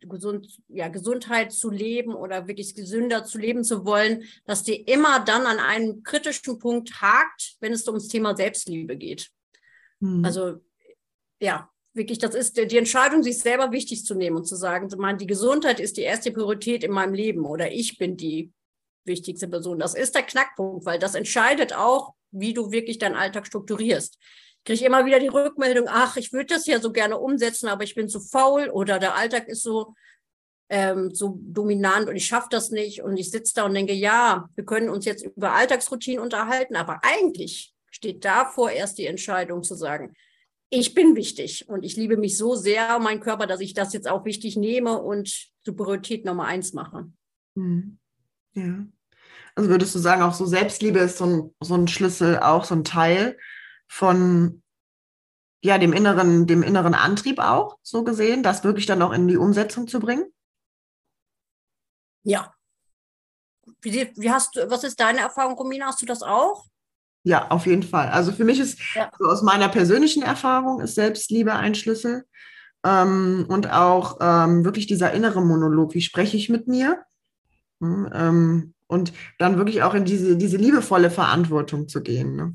gesund, 0.00 0.60
ja, 0.68 0.88
Gesundheit 0.88 1.52
zu 1.52 1.70
leben 1.70 2.14
oder 2.14 2.46
wirklich 2.46 2.74
gesünder 2.74 3.24
zu 3.24 3.38
leben 3.38 3.64
zu 3.64 3.84
wollen, 3.84 4.24
dass 4.44 4.62
die 4.62 4.76
immer 4.76 5.20
dann 5.20 5.46
an 5.46 5.58
einem 5.58 6.02
kritischen 6.02 6.58
Punkt 6.58 7.00
hakt, 7.00 7.56
wenn 7.60 7.72
es 7.72 7.86
ums 7.88 8.08
Thema 8.08 8.36
Selbstliebe 8.36 8.96
geht. 8.96 9.30
Mhm. 10.00 10.24
Also 10.24 10.56
ja, 11.40 11.70
wirklich, 11.94 12.18
das 12.18 12.34
ist 12.34 12.56
die 12.56 12.76
Entscheidung, 12.76 13.22
sich 13.22 13.38
selber 13.38 13.72
wichtig 13.72 14.04
zu 14.04 14.14
nehmen 14.14 14.36
und 14.36 14.46
zu 14.46 14.56
sagen, 14.56 14.88
die 15.18 15.26
Gesundheit 15.26 15.80
ist 15.80 15.96
die 15.96 16.02
erste 16.02 16.30
Priorität 16.30 16.84
in 16.84 16.92
meinem 16.92 17.14
Leben 17.14 17.44
oder 17.44 17.72
ich 17.72 17.98
bin 17.98 18.16
die 18.16 18.52
wichtigste 19.04 19.48
Person. 19.48 19.78
Das 19.78 19.94
ist 19.94 20.14
der 20.14 20.22
Knackpunkt, 20.22 20.84
weil 20.84 20.98
das 20.98 21.14
entscheidet 21.14 21.74
auch, 21.74 22.14
wie 22.30 22.52
du 22.52 22.70
wirklich 22.70 22.98
deinen 22.98 23.14
Alltag 23.14 23.46
strukturierst. 23.46 24.18
Kriege 24.66 24.75
ich 24.75 24.85
immer 24.85 25.06
wieder 25.06 25.20
die 25.20 25.28
Rückmeldung, 25.28 25.87
ach, 25.88 26.16
ich 26.16 26.32
würde 26.32 26.54
das 26.54 26.66
ja 26.66 26.80
so 26.80 26.90
gerne 26.90 27.18
umsetzen, 27.18 27.68
aber 27.68 27.85
ich 27.85 27.94
bin 27.94 28.08
zu 28.08 28.20
faul 28.20 28.68
oder 28.68 28.99
der 28.99 29.14
Alltag 29.14 29.46
ist 29.46 29.62
so, 29.62 29.94
ähm, 30.68 31.14
so 31.14 31.38
dominant 31.40 32.08
und 32.08 32.16
ich 32.16 32.26
schaffe 32.26 32.49
das 32.50 32.70
nicht. 32.70 33.00
Und 33.02 33.16
ich 33.16 33.30
sitze 33.30 33.54
da 33.54 33.64
und 33.64 33.75
denke, 33.75 33.92
ja, 33.92 34.49
wir 34.56 34.64
können 34.64 34.88
uns 34.88 35.04
jetzt 35.04 35.25
über 35.25 35.52
Alltagsroutinen 35.52 36.20
unterhalten, 36.20 36.75
aber 36.75 36.99
eigentlich 37.02 37.73
steht 37.92 38.25
davor 38.25 38.73
erst 38.73 38.99
die 38.99 39.06
Entscheidung 39.06 39.62
zu 39.62 39.76
sagen, 39.76 40.16
ich 40.68 40.94
bin 40.94 41.14
wichtig 41.14 41.68
und 41.68 41.85
ich 41.85 41.96
liebe 41.96 42.16
mich 42.16 42.37
so 42.37 42.56
sehr, 42.56 42.99
mein 42.99 43.20
Körper, 43.20 43.46
dass 43.46 43.61
ich 43.61 43.73
das 43.73 43.92
jetzt 43.92 44.08
auch 44.08 44.25
wichtig 44.25 44.56
nehme 44.56 45.00
und 45.00 45.49
zur 45.64 45.76
Priorität 45.76 46.25
Nummer 46.25 46.46
eins 46.46 46.73
mache. 46.73 47.08
Mhm. 47.54 47.99
Ja. 48.54 48.85
Also 49.54 49.70
würdest 49.70 49.94
du 49.94 50.00
sagen, 50.00 50.23
auch 50.23 50.35
so 50.35 50.44
Selbstliebe 50.44 50.99
ist 50.99 51.18
so 51.18 51.25
ein, 51.25 51.54
so 51.61 51.75
ein 51.75 51.87
Schlüssel, 51.87 52.40
auch 52.40 52.64
so 52.64 52.75
ein 52.75 52.82
Teil 52.82 53.38
von 53.88 54.62
ja, 55.62 55.78
dem 55.78 55.93
inneren, 55.93 56.47
dem 56.47 56.62
inneren 56.62 56.95
Antrieb 56.95 57.38
auch, 57.38 57.78
so 57.83 58.05
gesehen, 58.05 58.43
das 58.43 58.62
wirklich 58.64 58.87
dann 58.87 59.02
auch 59.02 59.12
in 59.12 59.26
die 59.26 59.37
Umsetzung 59.37 59.88
zu 59.88 60.00
bringen? 60.00 60.25
Ja. 62.23 62.55
Wie, 63.81 64.12
wie 64.16 64.31
hast 64.31 64.57
du, 64.57 64.71
was 64.71 64.85
ist 64.85 65.00
deine 65.00 65.21
Erfahrung, 65.21 65.55
Romina? 65.55 65.87
Hast 65.87 66.02
du 66.02 66.07
das 66.07 66.23
auch? 66.23 66.66
Ja, 67.25 67.50
auf 67.50 67.66
jeden 67.66 67.83
Fall. 67.83 68.09
Also 68.09 68.31
für 68.31 68.45
mich 68.45 68.61
ist 68.61 68.78
ja. 68.95 69.11
so 69.19 69.25
aus 69.26 69.43
meiner 69.43 69.69
persönlichen 69.69 70.23
Erfahrung 70.23 70.81
ist 70.81 70.95
Selbstliebe 70.95 71.52
ein 71.55 71.75
Schlüssel. 71.75 72.25
Ähm, 72.85 73.47
und 73.49 73.73
auch 73.73 74.19
ähm, 74.21 74.64
wirklich 74.64 74.87
dieser 74.87 75.12
innere 75.12 75.43
Monolog, 75.43 75.95
wie 75.95 76.00
spreche 76.00 76.37
ich 76.37 76.49
mit 76.49 76.69
mir? 76.69 77.02
Hm, 77.81 78.09
ähm, 78.12 78.75
und 78.87 79.12
dann 79.38 79.59
wirklich 79.59 79.83
auch 79.83 79.95
in 79.95 80.05
diese, 80.05 80.37
diese 80.37 80.57
liebevolle 80.57 81.11
Verantwortung 81.11 81.88
zu 81.88 82.02
gehen. 82.02 82.37
Ne? 82.37 82.55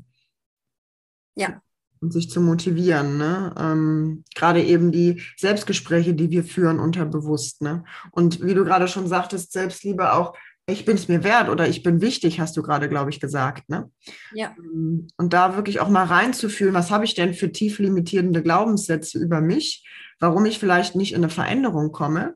Ja. 1.34 1.60
Und 2.00 2.12
sich 2.12 2.30
zu 2.30 2.40
motivieren. 2.40 3.16
Ne? 3.16 3.54
Ähm, 3.56 4.24
gerade 4.34 4.62
eben 4.62 4.90
die 4.90 5.22
Selbstgespräche, 5.36 6.14
die 6.14 6.30
wir 6.30 6.42
führen, 6.42 6.80
unterbewusst. 6.80 7.62
Ne? 7.62 7.84
Und 8.10 8.42
wie 8.42 8.54
du 8.54 8.64
gerade 8.64 8.88
schon 8.88 9.06
sagtest, 9.06 9.52
Selbstliebe 9.52 10.12
auch 10.12 10.34
ich 10.66 10.84
bin 10.84 10.96
es 10.96 11.08
mir 11.08 11.24
wert 11.24 11.48
oder 11.48 11.68
ich 11.68 11.82
bin 11.82 12.00
wichtig, 12.00 12.38
hast 12.38 12.56
du 12.56 12.62
gerade, 12.62 12.88
glaube 12.88 13.10
ich, 13.10 13.20
gesagt. 13.20 13.68
Ne? 13.68 13.90
Ja. 14.32 14.54
Ähm, 14.58 15.08
und 15.16 15.32
da 15.32 15.56
wirklich 15.56 15.80
auch 15.80 15.88
mal 15.88 16.04
reinzufühlen, 16.04 16.74
was 16.74 16.90
habe 16.90 17.04
ich 17.04 17.14
denn 17.14 17.34
für 17.34 17.50
tief 17.50 17.78
limitierende 17.78 18.42
Glaubenssätze 18.42 19.18
über 19.18 19.40
mich, 19.40 19.86
warum 20.20 20.44
ich 20.44 20.58
vielleicht 20.58 20.94
nicht 20.94 21.12
in 21.12 21.18
eine 21.18 21.30
Veränderung 21.30 21.90
komme 21.90 22.34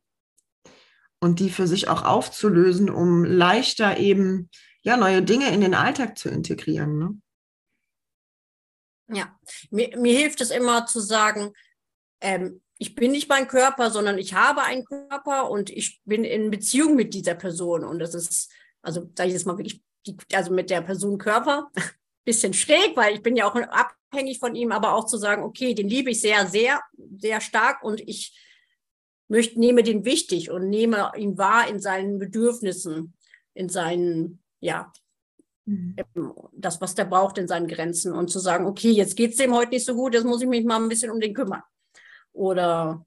und 1.20 1.38
die 1.40 1.50
für 1.50 1.66
sich 1.66 1.88
auch 1.88 2.04
aufzulösen, 2.04 2.90
um 2.90 3.24
leichter 3.24 3.98
eben 3.98 4.50
ja 4.82 4.96
neue 4.96 5.22
Dinge 5.22 5.52
in 5.52 5.60
den 5.60 5.74
Alltag 5.74 6.18
zu 6.18 6.28
integrieren. 6.28 6.98
Ne? 6.98 7.14
Ja, 9.08 9.38
mir, 9.70 9.96
mir 9.98 10.18
hilft 10.18 10.40
es 10.40 10.50
immer 10.50 10.86
zu 10.86 11.00
sagen, 11.00 11.52
ähm, 12.20 12.60
ich 12.78 12.94
bin 12.94 13.12
nicht 13.12 13.28
mein 13.28 13.48
Körper, 13.48 13.90
sondern 13.90 14.18
ich 14.18 14.34
habe 14.34 14.62
einen 14.62 14.84
Körper 14.84 15.50
und 15.50 15.70
ich 15.70 16.00
bin 16.04 16.24
in 16.24 16.50
Beziehung 16.50 16.94
mit 16.94 17.14
dieser 17.14 17.34
Person. 17.34 17.84
Und 17.84 18.00
das 18.00 18.14
ist, 18.14 18.50
also 18.82 19.10
sage 19.16 19.28
ich 19.28 19.34
jetzt 19.34 19.46
mal 19.46 19.56
wirklich, 19.56 19.82
also 20.32 20.52
mit 20.52 20.70
der 20.70 20.82
Person 20.82 21.18
Körper, 21.18 21.70
bisschen 22.24 22.52
schräg, 22.52 22.96
weil 22.96 23.14
ich 23.14 23.22
bin 23.22 23.36
ja 23.36 23.48
auch 23.48 23.54
abhängig 23.54 24.40
von 24.40 24.54
ihm, 24.56 24.72
aber 24.72 24.94
auch 24.94 25.06
zu 25.06 25.16
sagen, 25.16 25.44
okay, 25.44 25.74
den 25.74 25.88
liebe 25.88 26.10
ich 26.10 26.20
sehr, 26.20 26.46
sehr, 26.46 26.80
sehr 27.18 27.40
stark 27.40 27.82
und 27.84 28.00
ich 28.00 28.36
möchte, 29.28 29.58
nehme 29.60 29.82
den 29.82 30.04
wichtig 30.04 30.50
und 30.50 30.68
nehme 30.68 31.12
ihn 31.16 31.38
wahr 31.38 31.68
in 31.68 31.80
seinen 31.80 32.18
Bedürfnissen, 32.18 33.14
in 33.54 33.68
seinen, 33.68 34.42
ja, 34.60 34.92
mhm. 35.66 35.96
das, 36.52 36.80
was 36.80 36.94
der 36.94 37.04
braucht 37.04 37.38
in 37.38 37.48
seinen 37.48 37.68
Grenzen 37.68 38.12
und 38.12 38.30
zu 38.30 38.38
sagen, 38.38 38.66
okay, 38.66 38.90
jetzt 38.90 39.16
geht 39.16 39.32
es 39.32 39.36
dem 39.36 39.54
heute 39.54 39.70
nicht 39.70 39.84
so 39.84 39.94
gut, 39.94 40.14
jetzt 40.14 40.24
muss 40.24 40.42
ich 40.42 40.48
mich 40.48 40.64
mal 40.64 40.80
ein 40.80 40.88
bisschen 40.88 41.10
um 41.10 41.20
den 41.20 41.34
kümmern. 41.34 41.62
Oder 42.32 43.04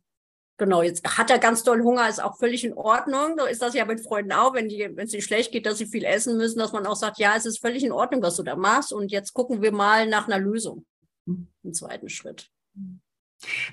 genau, 0.58 0.84
jetzt 0.84 1.18
hat 1.18 1.32
er 1.32 1.40
ganz 1.40 1.64
doll 1.64 1.82
Hunger, 1.82 2.08
ist 2.08 2.22
auch 2.22 2.38
völlig 2.38 2.64
in 2.64 2.74
Ordnung. 2.74 3.36
So 3.38 3.46
ist 3.46 3.62
das 3.62 3.74
ja 3.74 3.86
mit 3.86 4.02
Freunden 4.02 4.34
auch, 4.34 4.54
wenn 4.54 4.70
die, 4.70 4.90
wenn 4.94 5.08
es 5.08 5.14
ihnen 5.14 5.24
schlecht 5.24 5.52
geht, 5.52 5.66
dass 5.66 5.80
sie 5.80 5.88
viel 5.88 6.04
essen 6.04 6.38
müssen, 6.38 6.60
dass 6.60 6.74
man 6.74 6.86
auch 6.86 6.96
sagt, 6.96 7.18
ja, 7.18 7.34
es 7.36 7.48
ist 7.48 7.60
völlig 7.60 7.84
in 7.84 7.92
Ordnung, 7.92 8.22
was 8.22 8.36
du 8.36 8.44
da 8.44 8.56
machst. 8.56 8.94
Und 8.94 9.12
jetzt 9.12 9.34
gucken 9.34 9.64
wir 9.64 9.72
mal 9.72 10.08
nach 10.08 10.28
einer 10.28 10.40
Lösung. 10.40 10.86
Hm. 11.26 11.48
Im 11.64 11.74
zweiten 11.74 12.10
Schritt. 12.10 12.50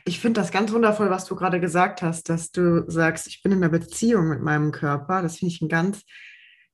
Ich 0.04 0.20
finde 0.20 0.40
das 0.40 0.52
ganz 0.52 0.72
wundervoll, 0.72 1.10
was 1.10 1.24
du 1.24 1.34
gerade 1.34 1.60
gesagt 1.60 2.00
hast, 2.00 2.28
dass 2.28 2.52
du 2.52 2.88
sagst, 2.88 3.26
ich 3.26 3.42
bin 3.42 3.52
in 3.52 3.58
einer 3.58 3.68
Beziehung 3.68 4.28
mit 4.28 4.40
meinem 4.40 4.70
Körper. 4.70 5.22
Das 5.22 5.38
finde 5.38 5.54
ich 5.54 5.60
einen 5.60 5.68
ganz, 5.68 6.02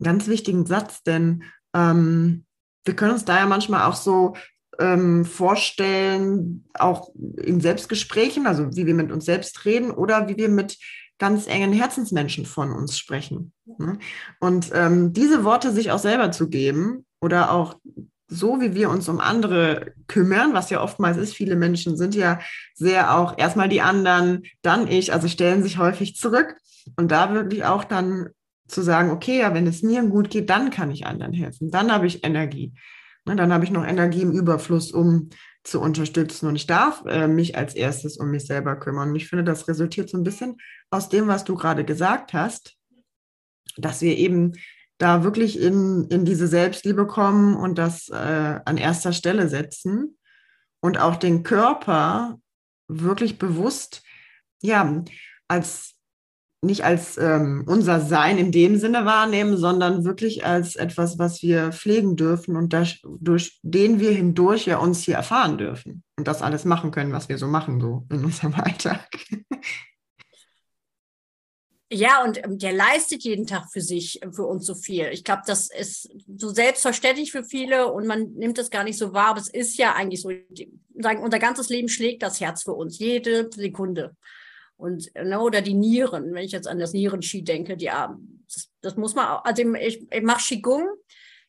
ganz 0.03 0.27
wichtigen 0.27 0.67
Satz, 0.67 1.03
denn 1.03 1.45
ähm, 1.75 2.45
wir 2.85 2.97
können 2.97 3.13
uns 3.13 3.25
da 3.25 3.39
ja 3.39 3.47
manchmal 3.47 3.83
auch 3.89 3.95
so 3.95 4.35
ähm, 4.79 5.25
vorstellen, 5.25 6.65
auch 6.75 7.11
in 7.37 7.61
Selbstgesprächen, 7.61 8.47
also 8.47 8.75
wie 8.75 8.87
wir 8.87 8.95
mit 8.95 9.13
uns 9.13 9.25
selbst 9.25 9.65
reden 9.65 9.91
oder 9.91 10.29
wie 10.29 10.37
wir 10.37 10.49
mit 10.49 10.79
ganz 11.19 11.47
engen 11.47 11.73
Herzensmenschen 11.73 12.47
von 12.47 12.73
uns 12.73 12.99
sprechen. 12.99 13.53
Ne? 13.79 13.99
Und 14.41 14.71
ähm, 14.75 15.13
diese 15.13 15.45
Worte 15.45 15.71
sich 15.71 15.93
auch 15.93 15.99
selber 15.99 16.33
zu 16.33 16.49
geben 16.49 17.05
oder 17.21 17.53
auch 17.53 17.77
so, 18.27 18.61
wie 18.61 18.75
wir 18.75 18.89
uns 18.89 19.09
um 19.09 19.21
andere 19.21 19.93
kümmern, 20.09 20.55
was 20.55 20.71
ja 20.71 20.83
oftmals 20.83 21.19
ist, 21.19 21.35
viele 21.35 21.55
Menschen 21.55 21.97
sind 21.97 22.15
ja 22.15 22.41
sehr 22.75 23.17
auch 23.17 23.37
erstmal 23.37 23.69
die 23.69 23.83
anderen, 23.83 24.43
dann 24.63 24.89
ich, 24.89 25.13
also 25.13 25.29
stellen 25.29 25.63
sich 25.63 25.79
häufig 25.79 26.17
zurück 26.17 26.57
und 26.97 27.13
da 27.13 27.35
wirklich 27.35 27.65
auch 27.65 27.85
dann 27.85 28.31
zu 28.73 28.83
sagen, 28.83 29.11
okay, 29.11 29.41
ja, 29.41 29.55
wenn 29.55 29.67
es 29.67 29.83
mir 29.83 30.03
gut 30.05 30.31
geht, 30.31 30.51
dann 30.51 30.71
kann 30.71 30.91
ich 30.91 31.07
anderen 31.07 31.33
helfen, 31.33 31.71
dann 31.71 31.93
habe 31.93 32.07
ich 32.07 32.25
Energie. 32.25 32.73
Ne, 33.25 33.37
dann 33.37 33.53
habe 33.53 33.65
ich 33.65 33.71
noch 33.71 33.87
Energie 33.87 34.23
im 34.23 34.33
Überfluss, 34.33 34.91
um 34.91 35.31
zu 35.63 35.81
unterstützen. 35.81 36.49
Und 36.49 36.57
ich 36.57 36.67
darf 36.67 37.05
äh, 37.07 37.29
mich 37.29 37.57
als 37.57 37.75
erstes 37.75 38.17
um 38.17 38.31
mich 38.31 38.47
selber 38.47 38.77
kümmern. 38.77 39.11
Und 39.11 39.17
ich 39.17 39.29
finde, 39.29 39.45
das 39.45 39.69
resultiert 39.69 40.09
so 40.09 40.19
ein 40.19 40.25
bisschen 40.25 40.57
aus 40.91 41.09
dem, 41.09 41.29
was 41.29 41.45
du 41.45 41.55
gerade 41.55 41.85
gesagt 41.85 42.33
hast, 42.33 42.77
dass 43.77 44.01
wir 44.01 44.17
eben 44.17 44.55
da 44.99 45.23
wirklich 45.23 45.61
in, 45.61 46.07
in 46.11 46.25
diese 46.25 46.49
Selbstliebe 46.49 47.07
kommen 47.07 47.57
und 47.57 47.79
das 47.79 48.09
äh, 48.09 48.61
an 48.65 48.77
erster 48.77 49.13
Stelle 49.13 49.49
setzen 49.49 50.19
und 50.81 50.99
auch 50.99 51.17
den 51.17 51.43
Körper 51.45 52.39
wirklich 52.89 53.39
bewusst, 53.39 54.03
ja, 54.63 55.05
als 55.49 55.95
nicht 56.65 56.85
als 56.85 57.19
ähm, 57.19 57.65
unser 57.67 58.01
Sein 58.01 58.39
in 58.39 58.53
dem 58.53 58.79
Sinne 58.79 59.05
wahrnehmen, 59.05 59.57
sondern 59.57 60.05
wirklich 60.05 60.47
als 60.47 60.77
etwas, 60.77 61.19
was 61.19 61.43
wir 61.43 61.73
pflegen 61.73 62.15
dürfen 62.15 62.57
und 62.57 62.73
das, 62.73 62.99
durch 63.19 63.59
den 63.63 63.99
wir 63.99 64.13
hindurch 64.13 64.67
ja 64.67 64.79
uns 64.79 65.03
hier 65.03 65.17
erfahren 65.17 65.59
dürfen 65.59 66.05
und 66.17 66.29
das 66.29 66.41
alles 66.41 66.65
machen 66.65 66.93
können, 66.93 67.13
was 67.13 67.29
wir 67.29 67.37
so 67.37 67.49
machen, 67.49 67.81
so 67.81 68.07
in 68.11 68.25
unserem 68.25 68.55
Alltag. 68.57 69.09
Ja, 71.91 72.25
und 72.25 72.43
ähm, 72.43 72.59
der 72.59 72.73
leistet 72.73 73.25
jeden 73.25 73.47
Tag 73.47 73.71
für 73.71 73.83
sich, 73.83 74.21
für 74.33 74.47
uns 74.47 74.65
so 74.65 74.75
viel. 74.75 75.09
Ich 75.13 75.25
glaube, 75.25 75.43
das 75.47 75.69
ist 75.69 76.09
so 76.39 76.49
selbstverständlich 76.49 77.33
für 77.33 77.45
viele 77.45 77.93
und 77.93 78.07
man 78.07 78.33
nimmt 78.35 78.57
das 78.57 78.71
gar 78.71 78.85
nicht 78.85 78.97
so 78.97 79.13
wahr, 79.13 79.31
aber 79.31 79.41
es 79.41 79.49
ist 79.49 79.77
ja 79.77 79.95
eigentlich 79.95 80.23
so, 80.23 80.31
unser 80.95 81.39
ganzes 81.39 81.69
Leben 81.69 81.89
schlägt 81.89 82.23
das 82.23 82.41
Herz 82.41 82.63
für 82.63 82.73
uns, 82.73 82.99
jede 82.99 83.51
Sekunde. 83.53 84.17
Und, 84.83 85.15
ne, 85.15 85.41
oder 85.41 85.63
die 85.63 85.75
Nieren, 85.75 86.35
wenn 86.35 86.45
ich 86.45 86.51
jetzt 86.51 86.67
an 86.67 86.81
das 86.81 86.93
Nierenski 86.93 87.45
denke, 87.45 87.77
die, 87.77 87.87
das, 87.87 88.69
das 88.81 88.97
muss 88.97 89.15
man, 89.15 89.29
auch, 89.29 89.45
also 89.45 89.63
ich, 89.77 90.05
ich 90.11 90.23
mache 90.23 90.43
Qigong, 90.43 90.89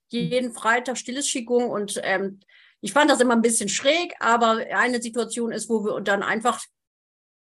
jeden 0.09 0.53
Freitag 0.53 0.99
stilles 0.99 1.31
Qigong 1.31 1.67
und 1.71 1.99
ähm, 2.03 2.41
ich 2.79 2.93
fand 2.93 3.09
das 3.09 3.21
immer 3.21 3.33
ein 3.33 3.41
bisschen 3.41 3.69
schräg, 3.69 4.13
aber 4.19 4.63
eine 4.71 5.01
Situation 5.01 5.51
ist, 5.51 5.67
wo 5.67 5.83
wir 5.83 5.99
dann 6.01 6.21
einfach, 6.21 6.63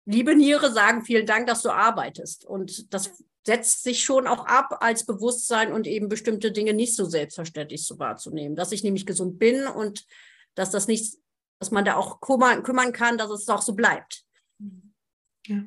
liebe 0.05 0.35
Niere, 0.35 0.71
sagen, 0.71 1.05
vielen 1.05 1.27
Dank, 1.27 1.45
dass 1.45 1.61
du 1.61 1.69
arbeitest. 1.69 2.45
Und 2.45 2.91
das 2.91 3.11
setzt 3.45 3.83
sich 3.83 4.03
schon 4.03 4.25
auch 4.25 4.47
ab 4.47 4.77
als 4.79 5.05
Bewusstsein 5.05 5.71
und 5.71 5.85
eben 5.85 6.09
bestimmte 6.09 6.51
Dinge 6.51 6.73
nicht 6.73 6.95
so 6.95 7.05
selbstverständlich 7.05 7.85
so 7.85 7.99
wahrzunehmen. 7.99 8.55
Dass 8.55 8.71
ich 8.71 8.83
nämlich 8.83 9.05
gesund 9.05 9.37
bin 9.37 9.67
und 9.67 10.03
dass 10.55 10.71
das 10.71 10.87
nicht, 10.87 11.17
dass 11.59 11.69
man 11.69 11.85
da 11.85 11.95
auch 11.95 12.21
kümmern, 12.21 12.63
kümmern 12.63 12.91
kann, 12.91 13.19
dass 13.19 13.29
es 13.29 13.47
auch 13.49 13.61
so 13.61 13.75
bleibt. 13.75 14.23
Ja. 15.47 15.63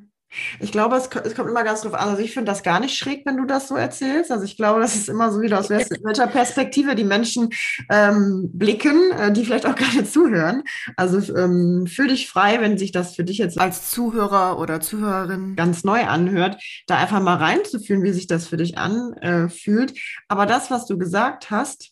Ich 0.59 0.71
glaube, 0.71 0.95
es, 0.95 1.09
es, 1.23 1.33
kommt 1.33 1.49
immer 1.49 1.63
ganz 1.63 1.81
drauf 1.81 1.95
an. 1.95 2.09
Also 2.09 2.21
ich 2.21 2.33
finde 2.33 2.51
das 2.51 2.61
gar 2.61 2.79
nicht 2.79 2.95
schräg, 2.95 3.25
wenn 3.25 3.37
du 3.37 3.45
das 3.45 3.67
so 3.67 3.75
erzählst. 3.75 4.31
Also 4.31 4.43
ich 4.43 4.57
glaube, 4.57 4.79
das 4.79 4.95
ist 4.95 5.09
immer 5.09 5.31
so 5.31 5.41
wieder 5.41 5.59
aus 5.59 5.69
welcher 5.69 6.27
Perspektive 6.27 6.93
die 6.93 7.03
Menschen 7.03 7.49
ähm, 7.89 8.49
blicken, 8.53 9.11
äh, 9.11 9.31
die 9.31 9.43
vielleicht 9.43 9.65
auch 9.65 9.75
gerade 9.75 10.05
zuhören. 10.05 10.63
Also 10.97 11.35
ähm, 11.35 11.87
fühl 11.87 12.09
dich 12.09 12.29
frei, 12.29 12.61
wenn 12.61 12.77
sich 12.77 12.91
das 12.91 13.15
für 13.15 13.23
dich 13.23 13.39
jetzt 13.39 13.59
als 13.59 13.89
Zuhörer 13.89 14.59
oder 14.59 14.81
Zuhörerin 14.81 15.55
ganz 15.55 15.83
neu 15.83 16.05
anhört, 16.05 16.61
da 16.85 16.97
einfach 16.97 17.21
mal 17.21 17.37
reinzufühlen, 17.37 18.03
wie 18.03 18.11
sich 18.11 18.27
das 18.27 18.47
für 18.47 18.57
dich 18.57 18.77
anfühlt. 18.77 19.93
Aber 20.27 20.45
das, 20.45 20.69
was 20.69 20.85
du 20.85 20.99
gesagt 20.99 21.49
hast, 21.49 21.91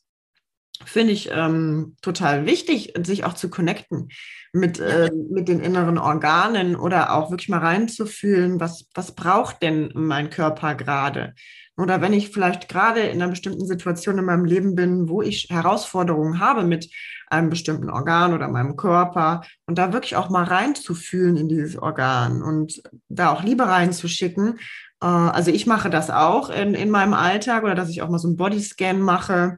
finde 0.86 1.14
ich 1.14 1.30
ähm, 1.32 1.96
total 2.02 2.46
wichtig, 2.46 2.94
sich 3.04 3.24
auch 3.24 3.34
zu 3.34 3.50
connecten 3.50 4.10
mit, 4.54 4.80
äh, 4.80 5.10
mit 5.32 5.48
den 5.48 5.60
inneren 5.60 5.98
Organen 5.98 6.76
oder 6.76 7.14
auch 7.14 7.32
wirklich 7.32 7.50
mal 7.50 7.60
reinzufühlen, 7.60 8.60
was, 8.60 8.88
was 8.94 9.14
braucht 9.16 9.62
denn 9.62 9.92
mein 9.94 10.30
Körper 10.30 10.76
gerade? 10.76 11.34
Oder 11.78 12.02
wenn 12.02 12.14
ich 12.14 12.32
vielleicht 12.32 12.70
gerade 12.70 13.02
in 13.02 13.22
einer 13.22 13.30
bestimmten 13.30 13.68
Situation 13.68 14.18
in 14.18 14.26
meinem 14.26 14.46
Leben 14.46 14.74
bin, 14.74 15.10
wo 15.10 15.22
ich 15.22 15.48
Herausforderungen 15.52 16.40
habe 16.40 16.64
mit 16.64 16.90
einem 17.28 17.50
bestimmten 17.50 17.90
Organ 17.90 18.34
oder 18.34 18.48
meinem 18.48 18.76
Körper 18.76 19.42
und 19.68 19.78
da 19.78 19.94
wirklich 19.94 20.16
auch 20.16 20.30
mal 20.30 20.46
reinzufühlen 20.46 21.38
in 21.38 21.50
dieses 21.50 21.78
Organ 21.78 22.42
und 22.42 22.82
da 23.10 23.32
auch 23.32 23.44
Liebe 23.44 23.68
reinzuschicken. 23.68 24.60
Äh, 25.02 25.06
also 25.06 25.52
ich 25.52 25.68
mache 25.68 25.92
das 25.92 26.10
auch 26.10 26.50
in, 26.50 26.74
in 26.74 26.90
meinem 26.90 27.14
Alltag 27.14 27.64
oder 27.64 27.76
dass 27.76 27.90
ich 27.90 28.02
auch 28.02 28.10
mal 28.10 28.18
so 28.18 28.28
einen 28.28 28.38
Bodyscan 28.38 29.00
mache 29.00 29.58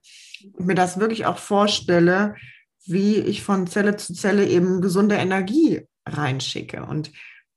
mir 0.58 0.76
das 0.76 1.00
wirklich 1.00 1.26
auch 1.26 1.38
vorstelle, 1.38 2.36
wie 2.86 3.18
ich 3.18 3.44
von 3.44 3.68
Zelle 3.68 3.98
zu 3.98 4.14
Zelle 4.14 4.48
eben 4.48 4.82
gesunde 4.82 5.16
Energie 5.16 5.86
reinschicke. 6.06 6.84
Und 6.84 7.12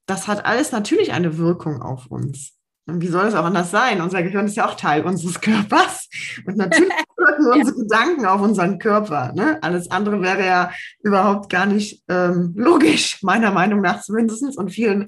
das 0.06 0.28
hat 0.28 0.44
alles 0.44 0.72
natürlich 0.72 1.12
eine 1.12 1.38
Wirkung 1.38 1.80
auf 1.80 2.06
uns. 2.06 2.52
Und 2.86 3.00
wie 3.00 3.08
soll 3.08 3.26
es 3.26 3.34
auch 3.34 3.44
anders 3.44 3.70
sein? 3.70 4.00
Unser 4.00 4.22
Gehirn 4.24 4.46
ist 4.46 4.56
ja 4.56 4.66
auch 4.66 4.74
Teil 4.74 5.04
unseres 5.04 5.40
Körpers. 5.40 6.08
Und 6.46 6.56
natürlich 6.56 6.92
wirken 7.16 7.46
ja. 7.46 7.52
unsere 7.52 7.76
Gedanken 7.78 8.26
auf 8.26 8.40
unseren 8.40 8.78
Körper. 8.78 9.32
Ne? 9.34 9.58
Alles 9.62 9.90
andere 9.90 10.20
wäre 10.20 10.44
ja 10.44 10.70
überhaupt 11.02 11.48
gar 11.48 11.66
nicht 11.66 12.02
ähm, 12.08 12.52
logisch, 12.56 13.22
meiner 13.22 13.52
Meinung 13.52 13.80
nach 13.80 14.02
zumindest. 14.02 14.58
Und 14.58 14.70
vielen 14.70 15.06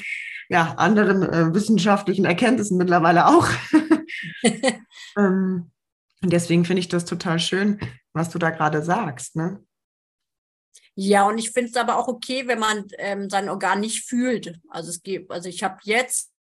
ja, 0.49 0.75
anderen 0.77 1.23
äh, 1.23 1.53
wissenschaftlichen 1.53 2.25
Erkenntnissen 2.25 2.79
mittlerweile 2.79 3.27
auch. 3.27 3.49
ähm, 5.19 5.71
und 6.25 6.33
deswegen 6.33 6.65
finde 6.65 6.81
ich 6.81 6.89
das 6.89 7.05
total 7.05 7.39
schön, 7.39 7.79
was 8.15 8.31
du 8.31 8.39
da 8.39 8.49
gerade 8.49 8.83
sagst. 8.83 9.37
Ne? 9.37 9.63
Ja, 10.95 11.29
und 11.29 11.37
ich 11.37 11.51
finde 11.51 11.71
es 11.71 11.77
aber 11.77 11.99
auch 11.99 12.09
okay, 12.09 12.49
wenn 12.49 12.59
man 12.59 12.87
ähm, 12.97 13.29
sein 13.29 13.51
Organ 13.51 13.81
nicht 13.81 14.09
fühlt. 14.09 14.59
Also 14.71 14.89
es 14.89 15.03
gibt, 15.03 15.31
also 15.31 15.51
ich 15.51 15.63
habe 15.63 15.77
jetzt, 15.83 16.33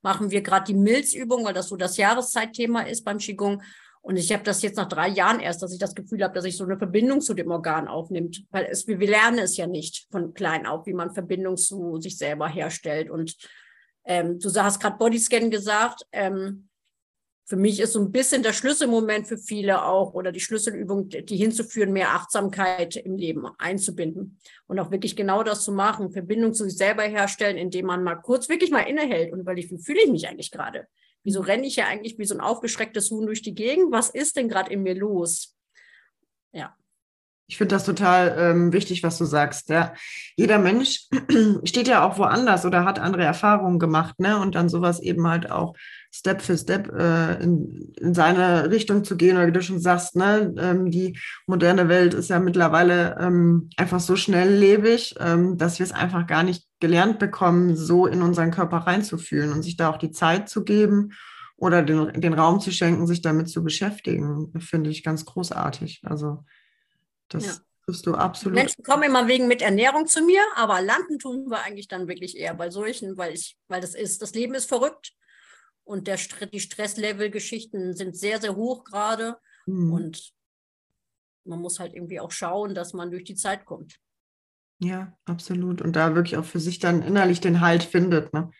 machen 0.00 0.30
wir 0.30 0.40
gerade 0.40 0.64
die 0.64 0.78
Milzübung, 0.78 1.44
weil 1.44 1.52
das 1.52 1.68
so 1.68 1.76
das 1.76 1.98
Jahreszeitthema 1.98 2.82
ist 2.82 3.04
beim 3.04 3.18
Qigong. 3.18 3.62
Und 4.00 4.16
ich 4.16 4.32
habe 4.32 4.42
das 4.42 4.62
jetzt 4.62 4.76
nach 4.76 4.88
drei 4.88 5.08
Jahren 5.08 5.40
erst, 5.40 5.62
dass 5.62 5.72
ich 5.74 5.78
das 5.78 5.94
Gefühl 5.94 6.22
habe, 6.22 6.32
dass 6.32 6.46
ich 6.46 6.56
so 6.56 6.64
eine 6.64 6.78
Verbindung 6.78 7.20
zu 7.20 7.34
dem 7.34 7.50
Organ 7.50 7.88
aufnimmt. 7.88 8.46
Weil 8.48 8.68
es, 8.70 8.86
wir, 8.86 8.96
lernen 8.96 9.40
es 9.40 9.58
ja 9.58 9.66
nicht 9.66 10.06
von 10.10 10.32
klein 10.32 10.64
auf, 10.64 10.86
wie 10.86 10.94
man 10.94 11.12
Verbindung 11.12 11.58
zu 11.58 12.00
sich 12.00 12.16
selber 12.16 12.48
herstellt. 12.48 13.10
Und 13.10 13.36
ähm, 14.06 14.38
du 14.38 14.48
hast 14.62 14.80
gerade 14.80 14.96
Bodyscan 14.96 15.50
gesagt. 15.50 16.06
Ähm, 16.12 16.70
für 17.48 17.56
mich 17.56 17.78
ist 17.78 17.92
so 17.92 18.00
ein 18.00 18.10
bisschen 18.10 18.42
der 18.42 18.52
Schlüsselmoment 18.52 19.28
für 19.28 19.38
viele 19.38 19.84
auch 19.84 20.14
oder 20.14 20.32
die 20.32 20.40
Schlüsselübung, 20.40 21.08
die 21.08 21.36
hinzuführen, 21.36 21.92
mehr 21.92 22.10
Achtsamkeit 22.10 22.96
im 22.96 23.16
Leben 23.16 23.46
einzubinden 23.58 24.38
und 24.66 24.80
auch 24.80 24.90
wirklich 24.90 25.14
genau 25.14 25.44
das 25.44 25.62
zu 25.62 25.70
machen, 25.70 26.10
Verbindung 26.10 26.54
zu 26.54 26.64
sich 26.64 26.76
selber 26.76 27.04
herstellen, 27.04 27.56
indem 27.56 27.86
man 27.86 28.02
mal 28.02 28.16
kurz 28.16 28.48
wirklich 28.48 28.72
mal 28.72 28.80
innehält 28.80 29.32
und 29.32 29.38
überlegt, 29.38 29.70
wie 29.70 29.78
fühle 29.78 30.02
ich 30.02 30.10
mich 30.10 30.28
eigentlich 30.28 30.50
gerade? 30.50 30.88
Wieso 31.22 31.40
renne 31.40 31.66
ich 31.66 31.76
ja 31.76 31.86
eigentlich 31.86 32.18
wie 32.18 32.24
so 32.24 32.34
ein 32.34 32.40
aufgeschrecktes 32.40 33.10
Huhn 33.12 33.26
durch 33.26 33.42
die 33.42 33.54
Gegend? 33.54 33.92
Was 33.92 34.10
ist 34.10 34.36
denn 34.36 34.48
gerade 34.48 34.72
in 34.72 34.82
mir 34.82 34.96
los? 34.96 35.56
Ja. 36.52 36.76
Ich 37.48 37.58
finde 37.58 37.76
das 37.76 37.84
total 37.84 38.34
ähm, 38.38 38.72
wichtig, 38.72 39.04
was 39.04 39.18
du 39.18 39.24
sagst. 39.24 39.68
Ja. 39.68 39.94
Jeder 40.34 40.58
Mensch 40.58 41.08
steht 41.64 41.86
ja 41.86 42.04
auch 42.04 42.18
woanders 42.18 42.64
oder 42.64 42.84
hat 42.84 42.98
andere 42.98 43.22
Erfahrungen 43.22 43.78
gemacht, 43.78 44.18
ne? 44.18 44.40
Und 44.40 44.56
dann 44.56 44.68
sowas 44.68 45.00
eben 45.00 45.28
halt 45.28 45.48
auch 45.48 45.74
Step 46.16 46.40
für 46.40 46.56
Step 46.56 46.90
äh, 46.92 47.42
in, 47.42 47.92
in 48.00 48.14
seine 48.14 48.70
Richtung 48.70 49.04
zu 49.04 49.16
gehen, 49.16 49.36
oder 49.36 49.46
wie 49.46 49.52
du 49.52 49.62
schon 49.62 49.80
sagst, 49.80 50.16
ne? 50.16 50.54
Ähm, 50.58 50.90
die 50.90 51.18
moderne 51.46 51.88
Welt 51.88 52.14
ist 52.14 52.30
ja 52.30 52.40
mittlerweile 52.40 53.18
ähm, 53.20 53.68
einfach 53.76 54.00
so 54.00 54.16
schnelllebig, 54.16 55.16
ähm, 55.20 55.58
dass 55.58 55.78
wir 55.78 55.84
es 55.84 55.92
einfach 55.92 56.26
gar 56.26 56.42
nicht 56.42 56.66
gelernt 56.80 57.18
bekommen, 57.18 57.76
so 57.76 58.06
in 58.06 58.22
unseren 58.22 58.50
Körper 58.50 58.78
reinzufühlen 58.78 59.52
und 59.52 59.62
sich 59.62 59.76
da 59.76 59.90
auch 59.90 59.98
die 59.98 60.10
Zeit 60.10 60.48
zu 60.48 60.64
geben 60.64 61.12
oder 61.56 61.82
den, 61.82 62.18
den 62.18 62.32
Raum 62.32 62.60
zu 62.60 62.70
schenken, 62.70 63.06
sich 63.06 63.20
damit 63.20 63.50
zu 63.50 63.62
beschäftigen, 63.62 64.52
finde 64.58 64.88
ich 64.88 65.04
ganz 65.04 65.26
großartig. 65.26 66.00
Also 66.04 66.44
das 67.28 67.46
ja. 67.46 67.52
triffst 67.84 68.06
du 68.06 68.14
absolut. 68.14 68.54
Menschen 68.54 68.84
kommen 68.84 69.02
immer 69.02 69.28
wegen 69.28 69.48
mit 69.48 69.60
Ernährung 69.60 70.06
zu 70.06 70.22
mir, 70.22 70.42
aber 70.54 70.80
landen 70.80 71.18
tun 71.18 71.50
wir 71.50 71.62
eigentlich 71.62 71.88
dann 71.88 72.08
wirklich 72.08 72.38
eher 72.38 72.54
bei 72.54 72.70
solchen, 72.70 73.18
weil 73.18 73.34
ich, 73.34 73.58
weil 73.68 73.82
das 73.82 73.94
ist, 73.94 74.22
das 74.22 74.32
Leben 74.34 74.54
ist 74.54 74.66
verrückt 74.66 75.12
und 75.86 76.08
der, 76.08 76.18
die 76.52 76.60
Stresslevel-Geschichten 76.60 77.94
sind 77.94 78.16
sehr, 78.16 78.40
sehr 78.40 78.56
hoch 78.56 78.84
gerade. 78.84 79.38
Mhm. 79.66 79.92
Und 79.92 80.32
man 81.44 81.60
muss 81.60 81.78
halt 81.78 81.94
irgendwie 81.94 82.18
auch 82.18 82.32
schauen, 82.32 82.74
dass 82.74 82.92
man 82.92 83.10
durch 83.10 83.24
die 83.24 83.36
Zeit 83.36 83.64
kommt. 83.64 83.96
Ja, 84.80 85.16
absolut. 85.24 85.80
Und 85.80 85.94
da 85.94 86.14
wirklich 86.14 86.36
auch 86.36 86.44
für 86.44 86.58
sich 86.58 86.80
dann 86.80 87.02
innerlich 87.02 87.40
den 87.40 87.60
Halt 87.60 87.84
findet. 87.84 88.34
Ne? 88.34 88.50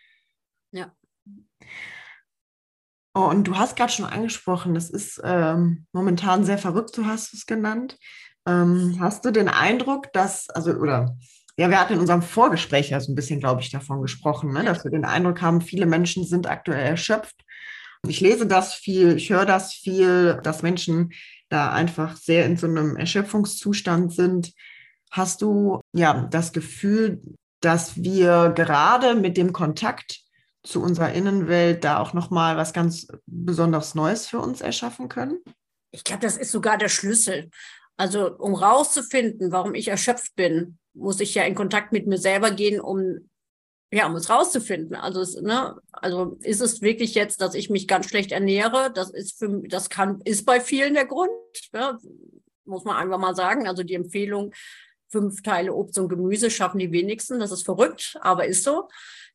Ja. 0.71 0.95
Oh, 3.15 3.29
und 3.29 3.45
du 3.45 3.57
hast 3.57 3.77
gerade 3.77 3.93
schon 3.93 4.05
angesprochen, 4.05 4.75
das 4.75 4.89
ist 4.89 5.21
ähm, 5.25 5.87
momentan 5.93 6.45
sehr 6.45 6.59
verrückt, 6.59 6.97
du 6.97 7.07
hast 7.07 7.35
es 7.35 7.47
genannt. 7.47 7.99
Ähm, 8.47 8.99
hast 9.01 9.25
du 9.25 9.33
den 9.33 9.49
Eindruck, 9.49 10.13
dass, 10.13 10.49
also, 10.51 10.73
oder, 10.73 11.17
ja, 11.59 11.71
wir 11.71 11.81
hatten 11.81 11.95
in 11.95 12.01
unserem 12.01 12.23
Vorgespräch 12.23 12.91
ja 12.91 13.01
so 13.01 13.11
ein 13.11 13.15
bisschen, 13.15 13.41
glaube 13.41 13.63
ich, 13.63 13.71
davon 13.71 14.03
gesprochen, 14.03 14.53
ne, 14.53 14.65
dass 14.65 14.85
wir 14.85 14.91
den 14.91 15.05
Eindruck 15.05 15.41
haben, 15.41 15.61
viele 15.61 15.87
Menschen 15.87 16.25
sind 16.25 16.47
aktuell 16.47 16.85
erschöpft. 16.85 17.45
Ich 18.07 18.21
lese 18.21 18.47
das 18.47 18.75
viel, 18.75 19.17
ich 19.17 19.31
höre 19.31 19.47
das 19.47 19.73
viel, 19.73 20.39
dass 20.43 20.63
Menschen 20.63 21.13
da 21.49 21.73
einfach 21.73 22.17
sehr 22.17 22.45
in 22.45 22.57
so 22.57 22.67
einem 22.67 22.97
Erschöpfungszustand 22.97 24.13
sind. 24.13 24.53
Hast 25.11 25.43
du 25.43 25.81
ja 25.93 26.27
das 26.31 26.53
Gefühl, 26.53 27.23
dass 27.61 27.97
wir 28.03 28.53
gerade 28.55 29.15
mit 29.15 29.37
dem 29.37 29.53
Kontakt 29.53 30.21
zu 30.63 30.83
unserer 30.83 31.13
Innenwelt 31.13 31.85
da 31.85 31.99
auch 32.01 32.13
noch 32.13 32.31
mal 32.31 32.57
was 32.57 32.73
ganz 32.73 33.07
besonders 33.27 33.95
Neues 33.95 34.27
für 34.27 34.41
uns 34.41 34.61
erschaffen 34.61 35.09
können? 35.09 35.39
Ich 35.91 36.05
glaube, 36.05 36.23
das 36.23 36.37
ist 36.37 36.53
sogar 36.53 36.77
der 36.77 36.89
Schlüssel. 36.89 37.51
Also 37.97 38.37
um 38.37 38.55
rauszufinden, 38.55 39.53
warum 39.53 39.75
ich 39.75 39.89
erschöpft 39.89 40.35
bin, 40.37 40.79
muss 40.93 41.21
ich 41.21 41.35
ja 41.35 41.45
in 41.45 41.55
Kontakt 41.55 41.93
mit 41.93 42.07
mir 42.07 42.19
selber 42.19 42.51
gehen, 42.51 42.81
um 42.81 43.29
ja, 43.93 44.07
um 44.07 44.17
es 44.17 44.29
rauszufinden. 44.29 44.97
Also, 44.97 45.21
es, 45.21 45.41
ne, 45.41 45.77
also 45.93 46.37
ist 46.43 46.61
es 46.61 46.83
wirklich 46.83 47.15
jetzt, 47.15 47.41
dass 47.41 47.55
ich 47.55 47.71
mich 47.71 47.87
ganz 47.87 48.07
schlecht 48.07 48.33
ernähre? 48.33 48.91
Das 48.93 49.11
ist 49.11 49.39
für 49.39 49.63
das 49.69 49.91
kann 49.91 50.21
ist 50.25 50.45
bei 50.45 50.61
vielen 50.61 50.95
der 50.95 51.07
Grund, 51.07 51.31
ne? 51.73 51.99
muss 52.65 52.85
man 52.85 52.97
einfach 52.97 53.19
mal 53.19 53.35
sagen. 53.35 53.69
Also 53.69 53.83
die 53.85 53.95
Empfehlung 53.95 54.53
fünf 55.09 55.43
Teile 55.43 55.73
Obst 55.73 55.99
und 55.99 56.09
Gemüse 56.09 56.51
schaffen 56.51 56.79
die 56.79 56.93
wenigsten. 56.93 57.39
Das 57.39 57.53
ist 57.53 57.65
verrückt, 57.65 58.17
aber 58.21 58.47
ist 58.47 58.65
so. 58.65 58.89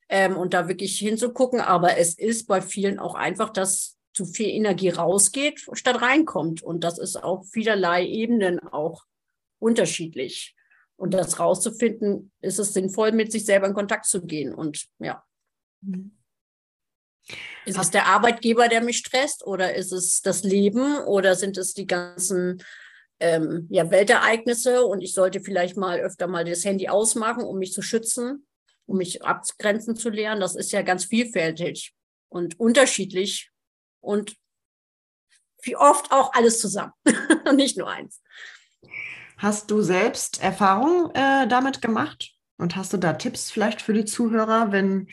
Ähm, 0.10 0.36
und 0.36 0.54
da 0.54 0.68
wirklich 0.68 1.00
hinzugucken. 1.00 1.62
Aber 1.62 1.98
es 1.98 2.18
ist 2.18 2.48
bei 2.48 2.62
vielen 2.62 3.00
auch 3.00 3.16
einfach, 3.16 3.50
dass 3.52 3.98
zu 4.14 4.26
viel 4.26 4.50
Energie 4.50 4.90
rausgeht, 4.90 5.66
statt 5.74 6.02
reinkommt. 6.02 6.62
Und 6.62 6.84
das 6.84 7.00
ist 7.00 7.16
auf 7.16 7.48
vielerlei 7.50 8.06
Ebenen 8.06 8.60
auch 8.60 9.06
unterschiedlich. 9.60 10.56
Und 10.98 11.14
das 11.14 11.40
rauszufinden, 11.40 12.32
ist 12.42 12.60
es 12.60 12.74
sinnvoll, 12.74 13.12
mit 13.12 13.32
sich 13.32 13.46
selber 13.46 13.68
in 13.68 13.74
Kontakt 13.74 14.06
zu 14.06 14.26
gehen. 14.26 14.54
Und 14.54 14.86
ja. 15.00 15.24
Mhm. 15.82 16.18
Ist 17.66 17.78
es 17.78 17.92
der 17.92 18.08
Arbeitgeber, 18.08 18.68
der 18.68 18.82
mich 18.82 18.98
stresst, 18.98 19.46
oder 19.46 19.76
ist 19.76 19.92
es 19.92 20.22
das 20.22 20.44
Leben, 20.44 20.98
oder 21.06 21.36
sind 21.36 21.58
es 21.58 21.74
die 21.74 21.86
ganzen 21.86 22.64
ähm, 23.20 23.68
ja, 23.70 23.90
Weltereignisse? 23.90 24.86
Und 24.86 25.02
ich 25.02 25.14
sollte 25.14 25.40
vielleicht 25.40 25.78
mal 25.78 26.00
öfter 26.00 26.28
mal 26.28 26.44
das 26.44 26.66
Handy 26.66 26.88
ausmachen, 26.88 27.44
um 27.44 27.60
mich 27.60 27.74
zu 27.74 27.82
schützen, 27.82 28.46
um 28.86 28.98
mich 28.98 29.24
abgrenzen 29.24 29.96
zu 29.96 30.10
lernen. 30.10 30.42
Das 30.42 30.56
ist 30.56 30.72
ja 30.72 30.82
ganz 30.82 31.06
vielfältig 31.06 31.94
und 32.30 32.60
unterschiedlich 32.60 33.52
und 34.02 34.36
wie 35.64 35.76
oft 35.76 36.12
auch 36.12 36.34
alles 36.34 36.60
zusammen, 36.60 36.94
nicht 37.56 37.78
nur 37.78 37.90
eins. 37.90 38.22
Hast 39.38 39.72
du 39.72 39.82
selbst 39.82 40.42
Erfahrung 40.42 41.12
äh, 41.14 41.48
damit 41.48 41.82
gemacht? 41.82 42.36
Und 42.58 42.76
hast 42.76 42.94
du 42.94 42.98
da 42.98 43.14
Tipps 43.14 43.50
vielleicht 43.50 43.82
für 43.82 43.94
die 43.94 44.06
Zuhörer, 44.06 44.72
wenn 44.72 45.08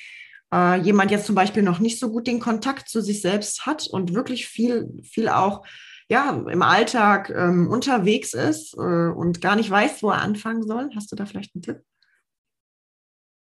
äh, 0.53 0.79
jemand 0.81 1.11
jetzt 1.11 1.27
zum 1.27 1.35
Beispiel 1.35 1.62
noch 1.62 1.79
nicht 1.79 1.98
so 1.98 2.11
gut 2.11 2.27
den 2.27 2.40
Kontakt 2.40 2.88
zu 2.88 3.01
sich 3.01 3.22
selbst 3.22 3.64
hat 3.64 3.87
und 3.87 4.14
wirklich 4.14 4.46
viel, 4.46 4.90
viel 5.03 5.29
auch 5.29 5.66
ja, 6.11 6.31
im 6.31 6.62
Alltag 6.62 7.31
ähm, 7.31 7.68
unterwegs 7.70 8.33
ist 8.33 8.74
äh, 8.74 9.11
und 9.11 9.40
gar 9.40 9.57
nicht 9.57 9.70
weiß, 9.70 10.03
wo 10.03 10.11
er 10.11 10.22
anfangen 10.22 10.66
soll? 10.66 10.90
Hast 10.94 11.12
du 11.12 11.16
da 11.16 11.27
vielleicht 11.27 11.55
einen 11.55 11.62
Tipp? 11.62 11.83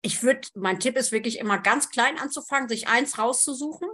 Ich 0.01 0.23
würde, 0.23 0.47
mein 0.55 0.79
Tipp 0.79 0.97
ist 0.97 1.11
wirklich 1.11 1.39
immer 1.39 1.57
ganz 1.57 1.89
klein 1.89 2.17
anzufangen, 2.19 2.67
sich 2.67 2.87
eins 2.87 3.17
rauszusuchen 3.17 3.87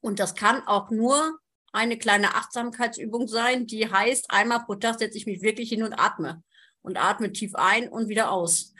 und 0.00 0.18
das 0.18 0.34
kann 0.34 0.66
auch 0.66 0.90
nur 0.90 1.38
eine 1.72 1.98
kleine 1.98 2.34
Achtsamkeitsübung 2.34 3.28
sein, 3.28 3.66
die 3.66 3.90
heißt, 3.90 4.26
einmal 4.30 4.64
pro 4.64 4.76
Tag 4.76 4.98
setze 4.98 5.18
ich 5.18 5.26
mich 5.26 5.42
wirklich 5.42 5.68
hin 5.68 5.82
und 5.82 5.92
atme 5.92 6.42
und 6.82 6.96
atme 6.96 7.32
tief 7.32 7.54
ein 7.54 7.88
und 7.88 8.08
wieder 8.08 8.30
aus. 8.30 8.72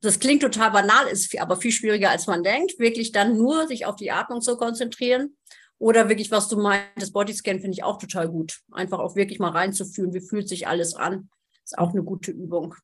Das 0.00 0.18
klingt 0.20 0.42
total 0.42 0.70
banal, 0.70 1.08
ist 1.08 1.38
aber 1.38 1.56
viel 1.56 1.72
schwieriger, 1.72 2.10
als 2.10 2.26
man 2.26 2.42
denkt, 2.42 2.78
wirklich 2.78 3.12
dann 3.12 3.36
nur 3.36 3.66
sich 3.66 3.86
auf 3.86 3.96
die 3.96 4.12
Atmung 4.12 4.40
zu 4.40 4.56
konzentrieren 4.56 5.36
Oder 5.78 6.08
wirklich, 6.08 6.30
was 6.30 6.48
du 6.48 6.56
meintest, 6.58 7.12
Bodyscan 7.12 7.60
finde 7.60 7.72
ich 7.72 7.84
auch 7.84 7.98
total 7.98 8.28
gut. 8.28 8.60
Einfach 8.72 8.98
auch 8.98 9.14
wirklich 9.14 9.38
mal 9.38 9.50
reinzufühlen, 9.50 10.14
wie 10.14 10.20
fühlt 10.20 10.48
sich 10.48 10.66
alles 10.66 10.94
an. 10.94 11.28
Ist 11.64 11.76
auch 11.76 11.90
eine 11.90 12.02
gute 12.02 12.30
Übung. 12.30 12.74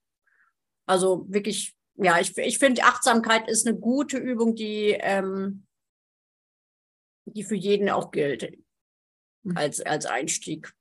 Also 0.84 1.24
wirklich, 1.28 1.74
ja, 1.94 2.20
ich, 2.20 2.36
ich 2.36 2.58
finde, 2.58 2.82
Achtsamkeit 2.82 3.48
ist 3.48 3.66
eine 3.66 3.78
gute 3.78 4.18
Übung, 4.18 4.54
die, 4.56 4.96
ähm, 5.00 5.64
die 7.24 7.44
für 7.44 7.54
jeden 7.54 7.88
auch 7.90 8.10
gilt 8.10 8.58
mhm. 9.42 9.56
als, 9.56 9.80
als 9.80 10.06
Einstieg. 10.06 10.72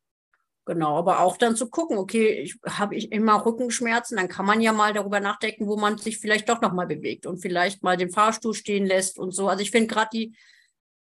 Genau, 0.66 0.96
aber 0.96 1.22
auch 1.22 1.38
dann 1.38 1.56
zu 1.56 1.70
gucken, 1.70 1.98
okay, 1.98 2.40
ich, 2.40 2.60
habe 2.68 2.96
ich 2.96 3.12
immer 3.12 3.44
Rückenschmerzen, 3.46 4.18
dann 4.18 4.30
kann 4.30 4.46
man 4.46 4.62
ja 4.62 4.72
mal 4.72 4.94
darüber 4.94 5.20
nachdenken, 5.20 5.68
wo 5.68 5.76
man 5.76 5.98
sich 5.98 6.20
vielleicht 6.20 6.48
doch 6.50 6.62
nochmal 6.62 6.86
bewegt 6.86 7.26
und 7.26 7.40
vielleicht 7.40 7.82
mal 7.82 7.98
den 7.98 8.12
Fahrstuhl 8.12 8.54
stehen 8.54 8.86
lässt 8.86 9.18
und 9.18 9.32
so. 9.32 9.48
Also 9.48 9.64
ich 9.64 9.72
finde 9.72 9.88
gerade 9.88 10.10
die, 10.14 10.36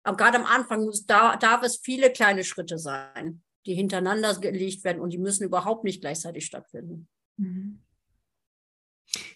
gerade 0.03 0.37
am 0.37 0.45
Anfang 0.45 0.83
muss, 0.83 1.05
da, 1.05 1.37
darf 1.37 1.63
es 1.63 1.77
viele 1.77 2.11
kleine 2.11 2.43
Schritte 2.43 2.77
sein, 2.77 3.41
die 3.65 3.73
hintereinander 3.73 4.35
gelegt 4.35 4.83
werden 4.83 5.01
und 5.01 5.11
die 5.11 5.17
müssen 5.17 5.45
überhaupt 5.45 5.85
nicht 5.85 6.01
gleichzeitig 6.01 6.45
stattfinden. 6.45 7.07
Mhm. 7.37 7.79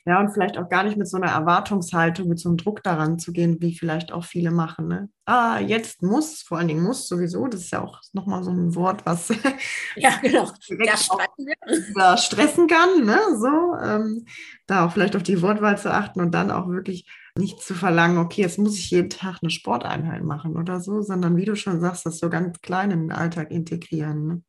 Ja, 0.06 0.20
und 0.20 0.32
vielleicht 0.32 0.58
auch 0.58 0.68
gar 0.68 0.84
nicht 0.84 0.98
mit 0.98 1.08
so 1.08 1.18
einer 1.18 1.32
Erwartungshaltung, 1.32 2.28
mit 2.28 2.40
so 2.40 2.50
einem 2.50 2.58
Druck 2.58 2.84
daran 2.84 3.20
zu 3.20 3.32
gehen, 3.32 3.62
wie 3.62 3.78
vielleicht 3.78 4.12
auch 4.12 4.26
viele 4.26 4.52
machen. 4.52 4.88
Ne? 4.88 5.10
Ah, 5.26 5.60
jetzt 5.60 6.02
muss, 6.02 6.42
vor 6.42 6.58
allen 6.58 6.68
Dingen 6.68 6.84
muss 6.84 7.08
sowieso, 7.08 7.48
das 7.48 7.62
ist 7.62 7.72
ja 7.72 7.82
auch 7.82 8.02
nochmal 8.14 8.44
so 8.44 8.52
ein 8.52 8.76
Wort, 8.76 9.06
was 9.06 9.30
ja, 9.96 10.18
genau. 10.22 10.46
da 10.86 10.98
stressen, 10.98 12.18
stressen 12.18 12.68
kann. 12.68 13.06
Ne? 13.06 13.20
So, 13.38 13.76
ähm, 13.82 14.26
da 14.68 14.86
auch 14.86 14.92
vielleicht 14.92 15.16
auf 15.16 15.24
die 15.24 15.42
Wortwahl 15.42 15.78
zu 15.78 15.92
achten 15.92 16.20
und 16.20 16.32
dann 16.32 16.52
auch 16.52 16.68
wirklich 16.68 17.08
nicht 17.38 17.62
zu 17.62 17.74
verlangen, 17.74 18.18
okay, 18.18 18.42
jetzt 18.42 18.60
muss 18.60 18.78
ich 18.78 18.92
jeden 18.92 19.10
Tag 19.10 19.40
eine 19.42 19.52
Sporteinheit 19.52 20.24
machen 20.24 20.58
oder 20.58 20.82
so, 20.82 21.02
sondern 21.02 21.38
wie 21.38 21.46
du 21.46 21.56
schon 21.56 21.80
sagst, 21.80 22.06
das 22.06 22.20
so 22.20 22.30
ganz 22.30 22.60
klein 22.62 22.92
in 22.92 23.00
den 23.02 23.12
Alltag 23.12 23.52
integrieren. 23.52 24.28
Ne? 24.28 24.44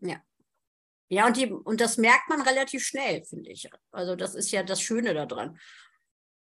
Ja. 0.00 0.16
Ja, 1.12 1.26
und, 1.26 1.36
die, 1.36 1.52
und 1.52 1.82
das 1.82 1.98
merkt 1.98 2.30
man 2.30 2.40
relativ 2.40 2.82
schnell, 2.82 3.22
finde 3.24 3.50
ich. 3.50 3.68
Also 3.90 4.16
das 4.16 4.34
ist 4.34 4.50
ja 4.50 4.62
das 4.62 4.80
Schöne 4.80 5.12
daran. 5.12 5.58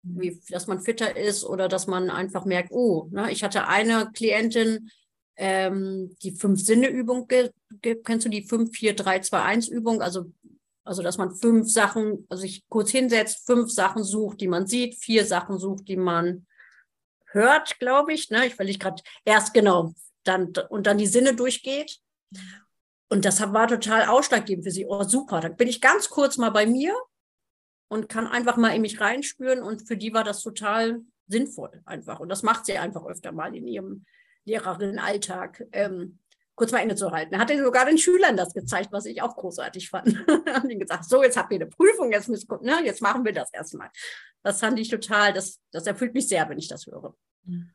Wie, 0.03 0.40
dass 0.51 0.68
man 0.68 0.79
fitter 0.79 1.16
ist 1.16 1.42
oder 1.42 1.66
dass 1.66 1.88
man 1.88 2.11
einfach 2.11 2.44
merkt, 2.44 2.70
oh, 2.70 3.09
ne, 3.11 3.33
ich 3.33 3.42
hatte 3.42 3.66
eine 3.66 4.12
Klientin, 4.12 4.88
ähm, 5.35 6.16
die 6.22 6.31
Fünf-Sinne-Übung, 6.31 7.27
kennst 7.27 8.25
du 8.25 8.29
die 8.29 8.46
5-4-3-2-1-Übung? 8.46 10.01
Also, 10.01 10.33
also, 10.85 11.03
dass 11.03 11.18
man 11.18 11.35
fünf 11.35 11.68
Sachen, 11.68 12.25
also 12.29 12.42
sich 12.42 12.62
kurz 12.68 12.92
hinsetzt, 12.92 13.44
fünf 13.44 13.72
Sachen 13.72 14.05
sucht, 14.05 14.40
die 14.40 14.48
man 14.48 14.68
sieht, 14.68 14.94
vier 14.94 15.25
Sachen 15.25 15.59
sucht, 15.59 15.88
die 15.88 15.96
man 15.96 16.46
hört, 17.27 17.81
glaube 17.81 18.12
ich. 18.12 18.31
Ne? 18.31 18.46
Ich 18.46 18.57
weil 18.61 18.68
ich 18.68 18.79
gerade 18.79 19.03
erst 19.25 19.55
genau, 19.55 19.92
dann 20.22 20.53
und 20.68 20.87
dann 20.87 20.98
die 20.98 21.09
Sinne 21.09 21.35
durchgeht. 21.35 21.98
Und 23.12 23.27
das 23.27 23.42
war 23.53 23.68
total 23.68 24.07
ausschlaggebend 24.07 24.64
für 24.64 24.70
sie. 24.70 24.87
Oh, 24.87 25.03
super. 25.03 25.40
Dann 25.40 25.55
bin 25.55 25.68
ich 25.68 25.83
ganz 25.83 26.09
kurz 26.09 26.38
mal 26.38 26.48
bei 26.48 26.64
mir 26.64 26.94
und 27.88 28.09
kann 28.09 28.27
einfach 28.27 28.57
mal 28.57 28.75
in 28.75 28.81
mich 28.81 29.03
reinspüren. 29.03 29.62
Und 29.62 29.87
für 29.87 29.98
die 29.98 30.14
war 30.14 30.25
das 30.25 30.40
total 30.40 31.03
sinnvoll 31.27 31.83
einfach. 31.85 32.20
Und 32.20 32.31
das 32.31 32.42
macht 32.42 32.64
sie 32.64 32.79
einfach 32.79 33.05
öfter 33.05 33.31
mal 33.31 33.55
in 33.55 33.66
ihrem 33.66 34.07
Lehrerinnenalltag. 34.46 35.62
Ähm, 35.72 36.20
kurz 36.55 36.72
mal 36.72 36.79
innezuhalten. 36.79 37.37
Hat 37.37 37.51
er 37.51 37.62
sogar 37.62 37.85
den 37.85 37.98
Schülern 37.98 38.35
das 38.35 38.55
gezeigt, 38.55 38.88
was 38.92 39.05
ich 39.05 39.20
auch 39.20 39.37
großartig 39.37 39.90
fand. 39.90 40.16
Haben 40.48 40.70
ihnen 40.70 40.81
gesagt, 40.81 41.05
so, 41.05 41.22
jetzt 41.22 41.37
habt 41.37 41.53
ihr 41.53 41.57
eine 41.57 41.66
Prüfung, 41.66 42.12
jetzt, 42.12 42.31
müsst, 42.31 42.51
ne, 42.62 42.79
jetzt 42.83 43.03
machen 43.03 43.27
wir 43.27 43.35
das 43.35 43.53
erstmal. 43.53 43.90
Das 44.42 44.61
fand 44.61 44.79
ich 44.79 44.88
total, 44.88 45.35
das, 45.35 45.61
das 45.70 45.87
erfüllt 45.87 46.14
mich 46.14 46.29
sehr, 46.29 46.48
wenn 46.48 46.59
ich 46.59 46.68
das 46.68 46.87
höre. 46.87 47.14
Mhm. 47.44 47.72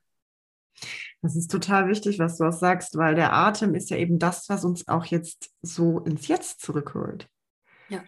Das 1.22 1.36
ist 1.36 1.50
total 1.50 1.88
wichtig, 1.88 2.20
was 2.20 2.38
du 2.38 2.46
auch 2.46 2.54
sagst, 2.54 2.98
weil 2.98 3.16
der 3.16 3.34
Atem 3.34 3.76
ist 3.76 3.90
ja 3.90 3.98
eben 3.98 4.20
das, 4.20 4.50
was 4.50 4.64
uns 4.64 4.88
auch 4.88 5.06
jetzt 5.06 5.52
so 5.62 6.00
ins 6.00 6.28
Jetzt 6.28 6.62
zurückholt. 6.62 7.28
Ja. 7.90 8.04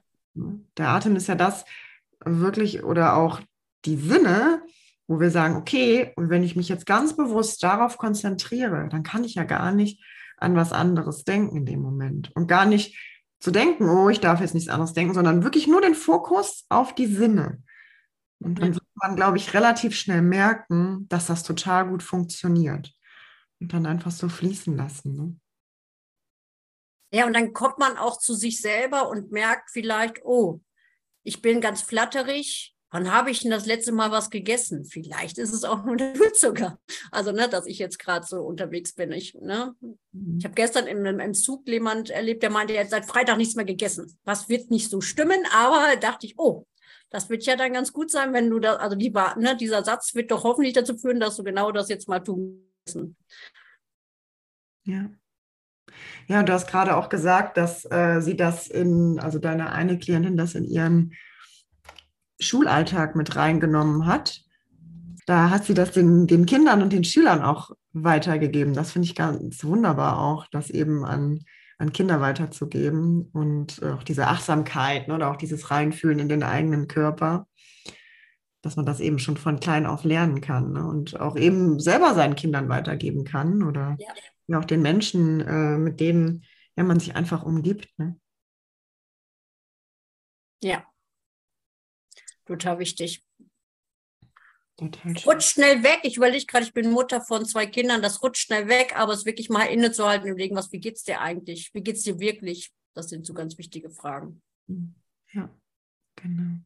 Der 0.77 0.89
Atem 0.89 1.15
ist 1.15 1.27
ja 1.27 1.35
das 1.35 1.65
wirklich 2.23 2.83
oder 2.83 3.15
auch 3.15 3.41
die 3.85 3.97
Sinne, 3.97 4.61
wo 5.07 5.19
wir 5.19 5.31
sagen, 5.31 5.55
okay, 5.55 6.13
und 6.15 6.29
wenn 6.29 6.43
ich 6.43 6.55
mich 6.55 6.69
jetzt 6.69 6.85
ganz 6.85 7.15
bewusst 7.15 7.63
darauf 7.63 7.97
konzentriere, 7.97 8.87
dann 8.89 9.03
kann 9.03 9.23
ich 9.23 9.35
ja 9.35 9.43
gar 9.43 9.71
nicht 9.71 10.03
an 10.37 10.55
was 10.55 10.71
anderes 10.71 11.23
denken 11.23 11.57
in 11.57 11.65
dem 11.65 11.81
Moment 11.81 12.31
und 12.35 12.47
gar 12.47 12.65
nicht 12.65 12.97
zu 13.39 13.51
denken, 13.51 13.89
oh, 13.89 14.09
ich 14.09 14.19
darf 14.19 14.41
jetzt 14.41 14.53
nichts 14.53 14.69
anderes 14.69 14.93
denken, 14.93 15.13
sondern 15.13 15.43
wirklich 15.43 15.67
nur 15.67 15.81
den 15.81 15.95
Fokus 15.95 16.65
auf 16.69 16.93
die 16.93 17.07
Sinne. 17.07 17.63
Und 18.41 18.59
dann 18.59 18.69
ja. 18.69 18.75
wird 18.75 18.85
man, 18.95 19.15
glaube 19.15 19.37
ich, 19.37 19.53
relativ 19.53 19.95
schnell 19.95 20.21
merken, 20.21 21.07
dass 21.09 21.27
das 21.27 21.43
total 21.43 21.89
gut 21.89 22.03
funktioniert 22.03 22.93
und 23.59 23.73
dann 23.73 23.85
einfach 23.85 24.11
so 24.11 24.29
fließen 24.29 24.75
lassen. 24.75 25.15
Ne? 25.15 25.35
Ja, 27.11 27.25
und 27.25 27.33
dann 27.33 27.53
kommt 27.53 27.79
man 27.79 27.97
auch 27.97 28.17
zu 28.17 28.33
sich 28.33 28.61
selber 28.61 29.09
und 29.09 29.31
merkt 29.31 29.71
vielleicht, 29.71 30.23
oh, 30.23 30.61
ich 31.23 31.41
bin 31.41 31.59
ganz 31.59 31.81
flatterig. 31.81 32.75
Wann 32.91 33.11
habe 33.11 33.29
ich 33.29 33.41
denn 33.41 33.51
das 33.51 33.67
letzte 33.67 33.91
Mal 33.91 34.09
was 34.09 34.31
gegessen? 34.31 34.83
Vielleicht 34.83 35.37
ist 35.37 35.53
es 35.53 35.63
auch 35.63 35.83
nur 35.85 35.95
der 35.95 36.13
Blutzucker. 36.13 36.79
Also, 37.11 37.31
ne, 37.31 37.47
dass 37.47 37.67
ich 37.67 37.77
jetzt 37.77 37.99
gerade 37.99 38.25
so 38.25 38.41
unterwegs 38.41 38.93
bin. 38.93 39.11
Ich, 39.11 39.35
ne, 39.35 39.75
mhm. 39.81 40.37
ich 40.39 40.45
habe 40.45 40.55
gestern 40.55 40.87
in 40.87 41.05
einem 41.05 41.33
Zug 41.33 41.67
jemand 41.67 42.09
erlebt, 42.09 42.41
der 42.41 42.49
meinte, 42.49 42.73
er 42.73 42.83
hat 42.83 42.89
seit 42.89 43.05
Freitag 43.05 43.37
nichts 43.37 43.55
mehr 43.55 43.65
gegessen. 43.65 44.17
Was 44.23 44.49
wird 44.49 44.71
nicht 44.71 44.89
so 44.89 45.01
stimmen, 45.01 45.43
aber 45.51 45.97
dachte 45.97 46.25
ich, 46.25 46.39
oh, 46.39 46.65
das 47.09 47.29
wird 47.29 47.45
ja 47.45 47.55
dann 47.55 47.73
ganz 47.73 47.91
gut 47.91 48.11
sein, 48.11 48.33
wenn 48.33 48.49
du 48.49 48.59
da, 48.59 48.75
also 48.75 48.95
die, 48.95 49.09
ne, 49.09 49.57
dieser 49.57 49.83
Satz 49.83 50.13
wird 50.15 50.31
doch 50.31 50.43
hoffentlich 50.43 50.73
dazu 50.73 50.97
führen, 50.97 51.19
dass 51.19 51.35
du 51.37 51.43
genau 51.43 51.71
das 51.71 51.89
jetzt 51.89 52.07
mal 52.07 52.19
tun 52.19 52.71
müssen. 52.85 53.17
Ja. 54.85 55.09
Ja, 56.27 56.43
du 56.43 56.53
hast 56.53 56.67
gerade 56.67 56.95
auch 56.95 57.09
gesagt, 57.09 57.57
dass 57.57 57.85
äh, 57.91 58.21
sie 58.21 58.37
das 58.37 58.67
in, 58.67 59.19
also 59.19 59.39
deine 59.39 59.71
eine 59.71 59.97
Klientin 59.97 60.37
das 60.37 60.53
in 60.53 60.65
ihren 60.65 61.13
Schulalltag 62.39 63.15
mit 63.15 63.35
reingenommen 63.35 64.05
hat. 64.05 64.41
Da 65.25 65.49
hat 65.49 65.65
sie 65.65 65.73
das 65.73 65.91
den, 65.91 66.27
den 66.27 66.45
Kindern 66.45 66.81
und 66.83 66.93
den 66.93 67.03
Schülern 67.03 67.41
auch 67.41 67.71
weitergegeben. 67.93 68.73
Das 68.73 68.91
finde 68.91 69.07
ich 69.07 69.15
ganz 69.15 69.63
wunderbar 69.63 70.19
auch, 70.19 70.47
das 70.51 70.69
eben 70.69 71.03
an, 71.03 71.43
an 71.79 71.91
Kinder 71.91 72.21
weiterzugeben 72.21 73.29
und 73.33 73.81
auch 73.83 74.03
diese 74.03 74.27
Achtsamkeit 74.27 75.07
ne, 75.07 75.15
oder 75.15 75.31
auch 75.31 75.37
dieses 75.37 75.71
Reinfühlen 75.71 76.19
in 76.19 76.29
den 76.29 76.43
eigenen 76.43 76.87
Körper 76.87 77.47
dass 78.61 78.75
man 78.75 78.85
das 78.85 78.99
eben 78.99 79.19
schon 79.19 79.37
von 79.37 79.59
klein 79.59 79.85
auf 79.85 80.03
lernen 80.03 80.41
kann 80.41 80.73
ne? 80.73 80.85
und 80.85 81.19
auch 81.19 81.37
eben 81.37 81.79
selber 81.79 82.13
seinen 82.13 82.35
Kindern 82.35 82.69
weitergeben 82.69 83.23
kann 83.23 83.63
oder 83.63 83.97
ja. 84.47 84.59
auch 84.59 84.65
den 84.65 84.81
Menschen, 84.81 85.41
äh, 85.41 85.77
mit 85.77 85.99
denen 85.99 86.43
ja, 86.75 86.83
man 86.83 86.99
sich 86.99 87.15
einfach 87.15 87.43
umgibt. 87.43 87.87
Ne? 87.97 88.19
Ja, 90.61 90.83
total 92.45 92.79
wichtig. 92.79 93.23
Total 94.79 95.13
rutscht 95.25 95.51
schnell 95.51 95.83
weg. 95.83 95.99
Ich 96.03 96.17
überlege 96.17 96.45
gerade, 96.45 96.65
ich 96.65 96.73
bin 96.73 96.91
Mutter 96.91 97.21
von 97.21 97.45
zwei 97.45 97.65
Kindern, 97.65 98.01
das 98.01 98.23
rutscht 98.23 98.45
schnell 98.45 98.67
weg, 98.67 98.93
aber 98.95 99.13
es 99.13 99.25
wirklich 99.25 99.49
mal 99.49 99.65
innezuhalten 99.65 100.25
und 100.25 100.31
überlegen, 100.31 100.55
was, 100.55 100.71
wie 100.71 100.79
geht 100.79 100.95
es 100.95 101.03
dir 101.03 101.19
eigentlich? 101.19 101.69
Wie 101.73 101.81
geht 101.81 101.97
es 101.97 102.03
dir 102.03 102.19
wirklich? 102.19 102.71
Das 102.93 103.09
sind 103.09 103.25
so 103.25 103.33
ganz 103.33 103.57
wichtige 103.57 103.89
Fragen. 103.89 104.41
Ja, 105.33 105.49
genau 106.15 106.59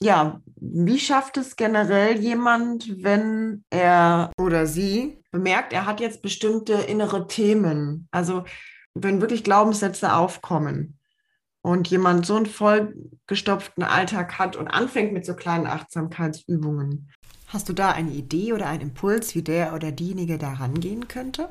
ja, 0.00 0.40
wie 0.56 0.98
schafft 0.98 1.36
es 1.38 1.56
generell 1.56 2.18
jemand, 2.20 3.02
wenn 3.02 3.64
er 3.70 4.32
oder 4.38 4.66
sie 4.66 5.22
bemerkt, 5.32 5.72
er 5.72 5.86
hat 5.86 6.00
jetzt 6.00 6.22
bestimmte 6.22 6.74
innere 6.74 7.26
Themen? 7.26 8.08
Also 8.12 8.44
wenn 8.94 9.20
wirklich 9.20 9.44
Glaubenssätze 9.44 10.14
aufkommen 10.14 10.97
und 11.68 11.86
jemand 11.88 12.24
so 12.24 12.36
einen 12.36 12.46
vollgestopften 12.46 13.82
Alltag 13.82 14.38
hat 14.38 14.56
und 14.56 14.68
anfängt 14.68 15.12
mit 15.12 15.26
so 15.26 15.34
kleinen 15.34 15.66
Achtsamkeitsübungen. 15.66 17.12
Hast 17.46 17.68
du 17.68 17.74
da 17.74 17.90
eine 17.90 18.12
Idee 18.12 18.54
oder 18.54 18.68
einen 18.68 18.80
Impuls, 18.80 19.34
wie 19.34 19.42
der 19.42 19.74
oder 19.74 19.92
diejenige 19.92 20.38
da 20.38 20.54
rangehen 20.54 21.08
könnte? 21.08 21.50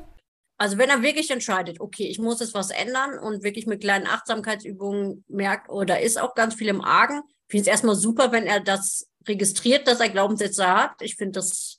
Also 0.58 0.76
wenn 0.76 0.90
er 0.90 1.02
wirklich 1.02 1.30
entscheidet, 1.30 1.80
okay, 1.80 2.08
ich 2.08 2.18
muss 2.18 2.40
jetzt 2.40 2.54
was 2.54 2.70
ändern 2.70 3.16
und 3.20 3.44
wirklich 3.44 3.68
mit 3.68 3.80
kleinen 3.80 4.08
Achtsamkeitsübungen 4.08 5.24
merkt, 5.28 5.70
oder 5.70 6.00
ist 6.00 6.20
auch 6.20 6.34
ganz 6.34 6.54
viel 6.54 6.66
im 6.66 6.80
Argen, 6.80 7.22
finde 7.48 7.62
es 7.62 7.68
erstmal 7.68 7.94
super, 7.94 8.32
wenn 8.32 8.44
er 8.44 8.58
das 8.58 9.08
registriert, 9.28 9.86
dass 9.86 10.00
er 10.00 10.08
Glaubenssätze 10.08 10.66
hat. 10.66 11.00
Ich 11.00 11.14
finde 11.14 11.38
das, 11.38 11.78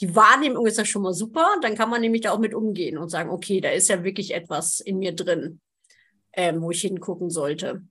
die 0.00 0.14
Wahrnehmung 0.14 0.64
ist 0.64 0.78
ja 0.78 0.84
schon 0.84 1.02
mal 1.02 1.12
super. 1.12 1.56
Dann 1.60 1.74
kann 1.74 1.90
man 1.90 2.02
nämlich 2.02 2.22
da 2.22 2.30
auch 2.30 2.38
mit 2.38 2.54
umgehen 2.54 2.98
und 2.98 3.08
sagen, 3.08 3.30
okay, 3.30 3.60
da 3.60 3.70
ist 3.70 3.88
ja 3.88 4.04
wirklich 4.04 4.32
etwas 4.32 4.78
in 4.78 5.00
mir 5.00 5.12
drin, 5.12 5.60
ähm, 6.36 6.62
wo 6.62 6.70
ich 6.70 6.80
hingucken 6.80 7.30
sollte. 7.30 7.82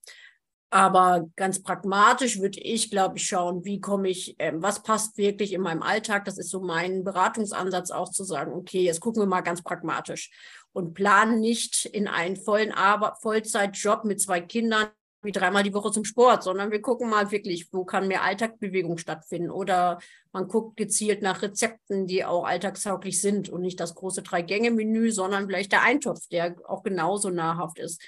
Aber 0.69 1.29
ganz 1.35 1.61
pragmatisch 1.61 2.39
würde 2.39 2.59
ich, 2.59 2.89
glaube 2.89 3.17
ich, 3.17 3.27
schauen, 3.27 3.63
wie 3.63 3.79
komme 3.79 4.09
ich, 4.09 4.35
ähm, 4.39 4.63
was 4.63 4.81
passt 4.81 5.17
wirklich 5.17 5.53
in 5.53 5.61
meinem 5.61 5.83
Alltag. 5.83 6.25
Das 6.25 6.39
ist 6.39 6.49
so 6.49 6.61
mein 6.61 7.03
Beratungsansatz 7.03 7.91
auch 7.91 8.09
zu 8.09 8.23
sagen, 8.23 8.53
okay, 8.53 8.81
jetzt 8.81 8.99
gucken 8.99 9.21
wir 9.21 9.27
mal 9.27 9.41
ganz 9.41 9.61
pragmatisch 9.61 10.31
und 10.71 10.95
planen 10.95 11.39
nicht 11.39 11.85
in 11.85 12.07
einen 12.07 12.37
vollen 12.37 12.71
Arbeit, 12.71 13.19
Vollzeitjob 13.21 14.03
mit 14.05 14.19
zwei 14.19 14.41
Kindern 14.41 14.87
wie 15.23 15.31
dreimal 15.31 15.63
die 15.63 15.73
Woche 15.73 15.91
zum 15.91 16.05
Sport, 16.05 16.43
sondern 16.43 16.71
wir 16.71 16.81
gucken 16.81 17.09
mal 17.09 17.31
wirklich, 17.31 17.71
wo 17.71 17.85
kann 17.85 18.07
mehr 18.07 18.23
Alltagsbewegung 18.23 18.97
stattfinden. 18.97 19.51
Oder 19.51 19.99
man 20.33 20.47
guckt 20.47 20.75
gezielt 20.75 21.21
nach 21.21 21.41
Rezepten, 21.41 22.07
die 22.07 22.25
auch 22.25 22.45
alltagstauglich 22.45 23.21
sind 23.21 23.47
und 23.47 23.61
nicht 23.61 23.79
das 23.79 23.95
große 23.95 24.21
Drei-Gänge-Menü, 24.21 25.11
sondern 25.11 25.45
vielleicht 25.45 25.71
der 25.71 25.83
Eintopf, 25.83 26.27
der 26.27 26.55
auch 26.67 26.83
genauso 26.83 27.29
nahrhaft 27.29 27.79
ist. 27.79 28.01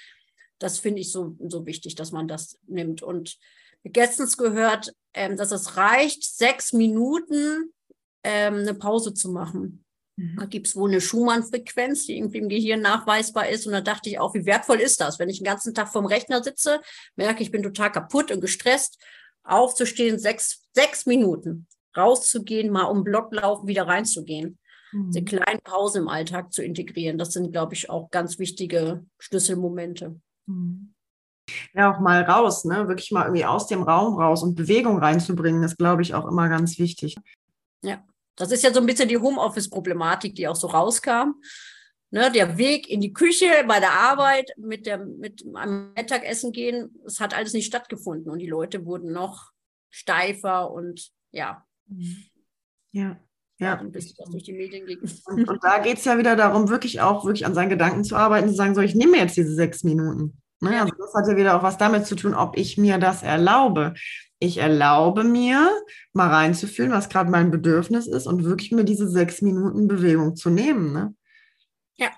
Das 0.58 0.78
finde 0.78 1.00
ich 1.00 1.12
so, 1.12 1.36
so 1.46 1.66
wichtig, 1.66 1.94
dass 1.94 2.12
man 2.12 2.28
das 2.28 2.58
nimmt. 2.66 3.02
Und 3.02 3.36
gestern 3.84 4.28
gehört, 4.36 4.92
ähm, 5.14 5.36
dass 5.36 5.52
es 5.52 5.76
reicht, 5.76 6.24
sechs 6.24 6.72
Minuten 6.72 7.72
ähm, 8.22 8.56
eine 8.56 8.74
Pause 8.74 9.14
zu 9.14 9.30
machen. 9.30 9.84
Mhm. 10.16 10.36
Da 10.38 10.46
gibt 10.46 10.66
es 10.66 10.76
wohl 10.76 10.90
eine 10.90 11.00
Schumann-Frequenz, 11.00 12.06
die 12.06 12.16
irgendwie 12.16 12.38
im 12.38 12.48
Gehirn 12.48 12.80
nachweisbar 12.80 13.48
ist. 13.48 13.66
Und 13.66 13.72
da 13.72 13.80
dachte 13.80 14.08
ich 14.08 14.18
auch, 14.18 14.34
wie 14.34 14.46
wertvoll 14.46 14.80
ist 14.80 15.00
das, 15.00 15.18
wenn 15.18 15.28
ich 15.28 15.38
den 15.38 15.44
ganzen 15.44 15.74
Tag 15.74 15.88
vorm 15.88 16.06
Rechner 16.06 16.42
sitze, 16.42 16.80
merke, 17.16 17.42
ich 17.42 17.50
bin 17.50 17.62
total 17.62 17.92
kaputt 17.92 18.30
und 18.30 18.40
gestresst, 18.40 18.98
aufzustehen, 19.44 20.18
sechs, 20.18 20.66
sechs 20.72 21.06
Minuten, 21.06 21.66
rauszugehen, 21.96 22.70
mal 22.70 22.84
um 22.84 23.04
Block 23.04 23.32
laufen, 23.32 23.68
wieder 23.68 23.86
reinzugehen. 23.86 24.58
Mhm. 24.92 25.12
Diese 25.12 25.24
kleinen 25.24 25.60
Pause 25.62 25.98
im 25.98 26.08
Alltag 26.08 26.52
zu 26.52 26.62
integrieren, 26.62 27.18
das 27.18 27.32
sind, 27.32 27.52
glaube 27.52 27.74
ich, 27.74 27.90
auch 27.90 28.10
ganz 28.10 28.38
wichtige 28.38 29.04
Schlüsselmomente. 29.18 30.20
Mhm. 30.46 30.92
Ja, 31.74 31.94
auch 31.94 32.00
mal 32.00 32.22
raus, 32.22 32.64
ne? 32.64 32.88
Wirklich 32.88 33.12
mal 33.12 33.24
irgendwie 33.24 33.44
aus 33.44 33.68
dem 33.68 33.82
Raum 33.82 34.18
raus 34.18 34.42
und 34.42 34.56
Bewegung 34.56 34.98
reinzubringen, 34.98 35.62
ist, 35.62 35.78
glaube 35.78 36.02
ich, 36.02 36.14
auch 36.14 36.26
immer 36.26 36.48
ganz 36.48 36.78
wichtig. 36.78 37.16
Ja. 37.82 38.04
Das 38.36 38.52
ist 38.52 38.62
ja 38.62 38.72
so 38.72 38.80
ein 38.80 38.86
bisschen 38.86 39.08
die 39.08 39.16
Homeoffice-Problematik, 39.16 40.34
die 40.34 40.46
auch 40.46 40.56
so 40.56 40.66
rauskam. 40.66 41.40
Ne, 42.10 42.30
der 42.30 42.56
Weg 42.56 42.88
in 42.88 43.00
die 43.00 43.12
Küche 43.12 43.46
bei 43.66 43.80
der 43.80 43.92
Arbeit 43.92 44.52
mit, 44.56 44.86
der, 44.86 44.98
mit 44.98 45.44
einem 45.54 45.92
Mittagessen 45.94 46.52
gehen, 46.52 46.94
es 47.04 47.18
hat 47.18 47.34
alles 47.34 47.52
nicht 47.52 47.66
stattgefunden 47.66 48.30
und 48.30 48.38
die 48.38 48.46
Leute 48.46 48.86
wurden 48.86 49.12
noch 49.12 49.50
steifer 49.90 50.70
und 50.70 51.10
ja. 51.32 51.66
Ja. 52.92 53.18
Ja. 53.58 53.78
Ein 53.78 53.90
bisschen 53.90 54.16
was 54.18 54.30
durch 54.30 54.44
die 54.44 54.52
Medien 54.52 54.86
ging. 54.86 54.98
Und, 55.26 55.48
und 55.48 55.64
da 55.64 55.78
geht 55.78 55.98
es 55.98 56.04
ja 56.04 56.18
wieder 56.18 56.36
darum, 56.36 56.68
wirklich 56.68 57.00
auch 57.00 57.24
wirklich 57.24 57.46
an 57.46 57.54
seinen 57.54 57.70
Gedanken 57.70 58.04
zu 58.04 58.16
arbeiten, 58.16 58.48
zu 58.48 58.54
sagen, 58.54 58.74
so, 58.74 58.82
ich 58.82 58.94
nehme 58.94 59.16
jetzt 59.16 59.36
diese 59.36 59.54
sechs 59.54 59.82
Minuten. 59.82 60.40
Ne? 60.60 60.80
Also 60.80 60.94
das 60.98 61.14
hat 61.14 61.26
ja 61.28 61.36
wieder 61.36 61.56
auch 61.56 61.62
was 61.62 61.78
damit 61.78 62.06
zu 62.06 62.16
tun, 62.16 62.34
ob 62.34 62.58
ich 62.58 62.76
mir 62.76 62.98
das 62.98 63.22
erlaube 63.22 63.94
ich 64.38 64.58
erlaube 64.58 65.24
mir, 65.24 65.70
mal 66.12 66.28
reinzufühlen, 66.28 66.92
was 66.92 67.08
gerade 67.08 67.30
mein 67.30 67.50
Bedürfnis 67.50 68.06
ist 68.06 68.26
und 68.26 68.44
wirklich 68.44 68.70
mir 68.72 68.84
diese 68.84 69.08
sechs 69.08 69.40
Minuten 69.40 69.88
Bewegung 69.88 70.36
zu 70.36 70.50
nehmen. 70.50 70.92
Ne? 70.92 71.14
Ja. 71.96 72.10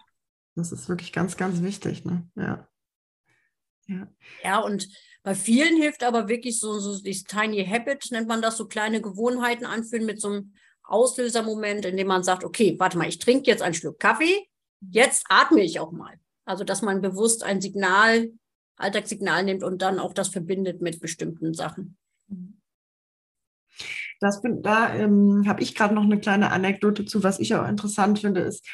Das 0.56 0.72
ist 0.72 0.88
wirklich 0.88 1.12
ganz, 1.12 1.36
ganz 1.36 1.62
wichtig. 1.62 2.04
Ne? 2.04 2.28
Ja. 2.34 2.68
Ja. 3.86 4.06
ja, 4.44 4.58
und 4.58 4.86
bei 5.22 5.34
vielen 5.34 5.76
hilft 5.76 6.04
aber 6.04 6.28
wirklich 6.28 6.60
so, 6.60 6.78
so 6.78 7.00
dieses 7.00 7.24
Tiny 7.24 7.64
Habit, 7.64 8.10
nennt 8.10 8.28
man 8.28 8.42
das, 8.42 8.58
so 8.58 8.66
kleine 8.66 9.00
Gewohnheiten 9.00 9.64
anfühlen 9.64 10.04
mit 10.04 10.20
so 10.20 10.28
einem 10.28 10.54
Auslösermoment, 10.88 11.84
in 11.84 11.96
dem 11.96 12.06
man 12.06 12.22
sagt, 12.22 12.44
okay, 12.44 12.76
warte 12.78 12.98
mal, 12.98 13.08
ich 13.08 13.18
trinke 13.18 13.50
jetzt 13.50 13.62
einen 13.62 13.74
Schluck 13.74 14.00
Kaffee, 14.00 14.48
jetzt 14.90 15.24
atme 15.28 15.62
ich 15.62 15.80
auch 15.80 15.92
mal. 15.92 16.18
Also, 16.44 16.64
dass 16.64 16.82
man 16.82 17.02
bewusst 17.02 17.44
ein 17.44 17.60
Signal, 17.60 18.30
Alltagssignal 18.76 19.44
nimmt 19.44 19.62
und 19.62 19.82
dann 19.82 19.98
auch 19.98 20.14
das 20.14 20.28
verbindet 20.28 20.80
mit 20.80 21.00
bestimmten 21.00 21.52
Sachen. 21.52 21.96
Das 24.20 24.40
bin, 24.42 24.62
da 24.62 24.94
ähm, 24.94 25.44
habe 25.46 25.62
ich 25.62 25.74
gerade 25.74 25.94
noch 25.94 26.04
eine 26.04 26.18
kleine 26.18 26.50
Anekdote 26.50 27.04
zu, 27.04 27.22
was 27.22 27.38
ich 27.38 27.54
auch 27.54 27.68
interessant 27.68 28.18
finde, 28.18 28.40
ist, 28.40 28.66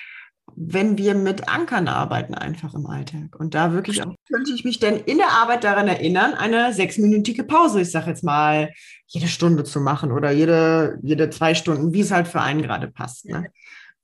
wenn 0.56 0.98
wir 0.98 1.14
mit 1.14 1.48
Ankern 1.48 1.88
arbeiten, 1.88 2.34
einfach 2.34 2.74
im 2.74 2.86
Alltag. 2.86 3.36
Und 3.38 3.54
da 3.54 3.72
wirklich 3.72 4.02
auch, 4.02 4.14
könnte 4.30 4.52
ich 4.52 4.64
mich 4.64 4.78
denn 4.78 4.96
in 4.96 5.18
der 5.18 5.30
Arbeit 5.30 5.64
daran 5.64 5.88
erinnern, 5.88 6.34
eine 6.34 6.72
sechsminütige 6.72 7.44
Pause, 7.44 7.80
ich 7.80 7.90
sage 7.90 8.10
jetzt 8.10 8.22
mal, 8.22 8.72
jede 9.06 9.28
Stunde 9.28 9.64
zu 9.64 9.80
machen 9.80 10.12
oder 10.12 10.30
jede, 10.30 10.98
jede 11.02 11.30
zwei 11.30 11.54
Stunden, 11.54 11.92
wie 11.92 12.00
es 12.00 12.10
halt 12.10 12.28
für 12.28 12.40
einen 12.40 12.62
gerade 12.62 12.88
passt. 12.88 13.26
Ne? 13.26 13.46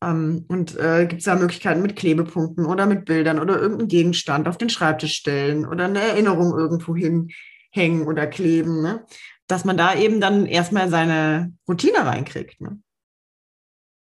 Ähm, 0.03 0.45
und 0.49 0.77
äh, 0.79 1.07
gibt 1.07 1.21
es 1.21 1.27
da 1.27 1.37
Möglichkeiten 1.37 1.83
mit 1.83 1.97
Klebepunkten 1.97 2.65
oder 2.67 2.87
mit 2.87 3.05
Bildern 3.05 3.39
oder 3.39 3.61
irgendeinen 3.61 3.89
Gegenstand 3.89 4.49
auf 4.49 4.59
den 4.59 4.71
Schreibtisch 4.71 5.15
stellen 5.15 5.67
oder 5.67 5.85
eine 5.85 6.01
Erinnerung 6.01 6.57
irgendwo 6.57 6.97
hinhängen 6.97 8.07
oder 8.07 8.27
kleben. 8.27 8.83
Ne? 8.83 9.05
dass 9.51 9.65
man 9.65 9.77
da 9.77 9.95
eben 9.95 10.21
dann 10.21 10.47
erstmal 10.47 10.89
seine 10.89 11.53
Routine 11.69 12.07
reinkriegt. 12.07 12.61
Ne? 12.61 12.81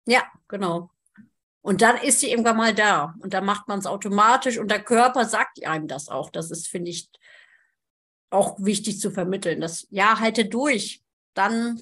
Ja, 0.05 0.23
genau. 0.47 0.91
Und 1.69 1.83
dann 1.83 1.97
ist 1.97 2.19
sie 2.19 2.31
irgendwann 2.31 2.57
mal 2.57 2.73
da 2.73 3.13
und 3.19 3.35
dann 3.35 3.45
macht 3.45 3.67
man 3.67 3.77
es 3.77 3.85
automatisch 3.85 4.57
und 4.57 4.71
der 4.71 4.81
Körper 4.81 5.25
sagt 5.25 5.63
einem 5.67 5.87
das 5.87 6.09
auch. 6.09 6.31
Das 6.31 6.49
ist, 6.49 6.67
finde 6.67 6.89
ich, 6.89 7.11
auch 8.31 8.57
wichtig 8.57 8.99
zu 8.99 9.11
vermitteln. 9.11 9.61
Das 9.61 9.85
ja, 9.91 10.19
halte 10.19 10.45
durch. 10.45 11.03
Dann 11.35 11.79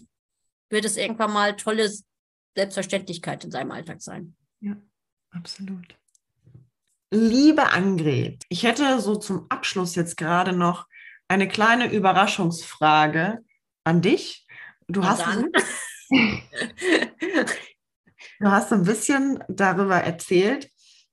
wird 0.69 0.83
es 0.83 0.97
irgendwann 0.97 1.31
mal 1.31 1.55
tolle 1.55 1.89
Selbstverständlichkeit 2.53 3.45
in 3.45 3.51
seinem 3.51 3.71
Alltag 3.71 4.01
sein. 4.01 4.35
Ja, 4.59 4.75
absolut. 5.31 5.95
Liebe 7.09 7.71
Angret, 7.71 8.43
ich 8.49 8.63
hätte 8.63 8.99
so 8.99 9.15
zum 9.15 9.45
Abschluss 9.47 9.95
jetzt 9.95 10.17
gerade 10.17 10.51
noch 10.51 10.85
eine 11.29 11.47
kleine 11.47 11.93
Überraschungsfrage, 11.93 13.41
an 13.85 14.01
dich. 14.01 14.45
Du 14.89 15.05
hast, 15.05 15.23
du 18.39 18.51
hast 18.51 18.71
ein 18.73 18.83
bisschen 18.83 19.43
darüber 19.47 19.97
erzählt, 19.97 20.69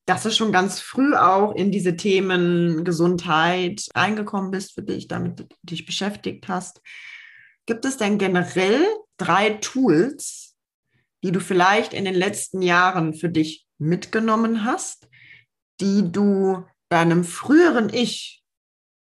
dass 0.07 0.23
du 0.23 0.31
schon 0.31 0.53
ganz 0.53 0.81
früh 0.81 1.15
auch 1.15 1.55
in 1.55 1.71
diese 1.71 1.97
Themen 1.97 2.85
Gesundheit 2.85 3.89
eingekommen 3.95 4.51
bist, 4.51 4.75
für 4.75 4.83
dich 4.83 5.09
damit 5.09 5.47
dich 5.63 5.87
beschäftigt 5.87 6.49
hast. 6.49 6.83
Gibt 7.67 7.85
es 7.85 7.97
denn 7.97 8.19
generell 8.19 8.85
drei 9.17 9.51
Tools, 9.51 10.57
die 11.23 11.33
du 11.33 11.41
vielleicht 11.41 11.95
in 11.95 12.05
den 12.05 12.15
letzten 12.15 12.61
Jahren 12.61 13.15
für 13.15 13.31
dich 13.31 13.67
mitgenommen 13.79 14.65
hast, 14.65 15.09
die 15.81 16.13
du 16.13 16.65
deinem 16.91 17.25
früheren 17.25 17.93
Ich 17.93 18.45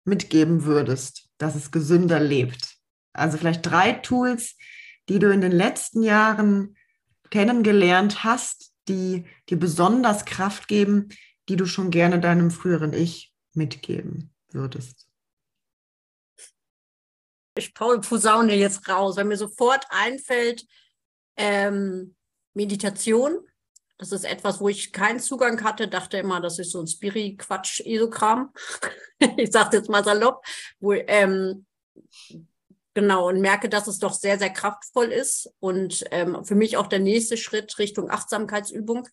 mitgeben 0.03 0.65
würdest, 0.65 1.29
dass 1.37 1.55
es 1.55 1.71
gesünder 1.71 2.19
lebt? 2.19 2.75
Also 3.13 3.37
vielleicht 3.37 3.65
drei 3.65 3.93
Tools, 3.93 4.57
die 5.07 5.19
du 5.19 5.31
in 5.31 5.41
den 5.41 5.53
letzten 5.53 6.03
Jahren 6.03 6.75
kennengelernt 7.31 8.23
hast, 8.23 8.73
die 8.87 9.25
dir 9.49 9.57
besonders 9.57 10.25
Kraft 10.25 10.67
geben, 10.67 11.09
die 11.49 11.55
du 11.55 11.65
schon 11.65 11.89
gerne 11.89 12.19
deinem 12.19 12.51
früheren 12.51 12.93
Ich 12.93 13.33
mitgeben 13.53 14.33
würdest. 14.51 15.07
Ich 17.57 17.73
posaune 17.73 18.55
jetzt 18.55 18.87
raus, 18.87 19.17
weil 19.17 19.25
mir 19.25 19.37
sofort 19.37 19.85
einfällt, 19.89 20.65
ähm, 21.35 22.15
Meditation. 22.53 23.39
Das 23.97 24.11
ist 24.11 24.23
etwas, 24.23 24.59
wo 24.59 24.69
ich 24.69 24.91
keinen 24.91 25.19
Zugang 25.19 25.61
hatte, 25.63 25.87
dachte 25.87 26.17
immer, 26.17 26.41
das 26.41 26.59
ist 26.59 26.71
so 26.71 26.81
ein 26.81 26.87
Spiri-Quatsch-Esokram. 26.87 28.53
ich 29.37 29.51
sage 29.51 29.77
jetzt 29.77 29.89
mal 29.89 30.03
salopp, 30.03 30.43
wo 30.79 30.93
ähm, 30.93 31.65
Genau, 32.93 33.29
und 33.29 33.39
merke, 33.39 33.69
dass 33.69 33.87
es 33.87 33.99
doch 33.99 34.13
sehr, 34.13 34.37
sehr 34.37 34.49
kraftvoll 34.49 35.07
ist 35.13 35.49
und 35.59 36.03
ähm, 36.11 36.43
für 36.43 36.55
mich 36.55 36.75
auch 36.75 36.87
der 36.87 36.99
nächste 36.99 37.37
Schritt 37.37 37.77
Richtung 37.79 38.09
Achtsamkeitsübung, 38.09 39.07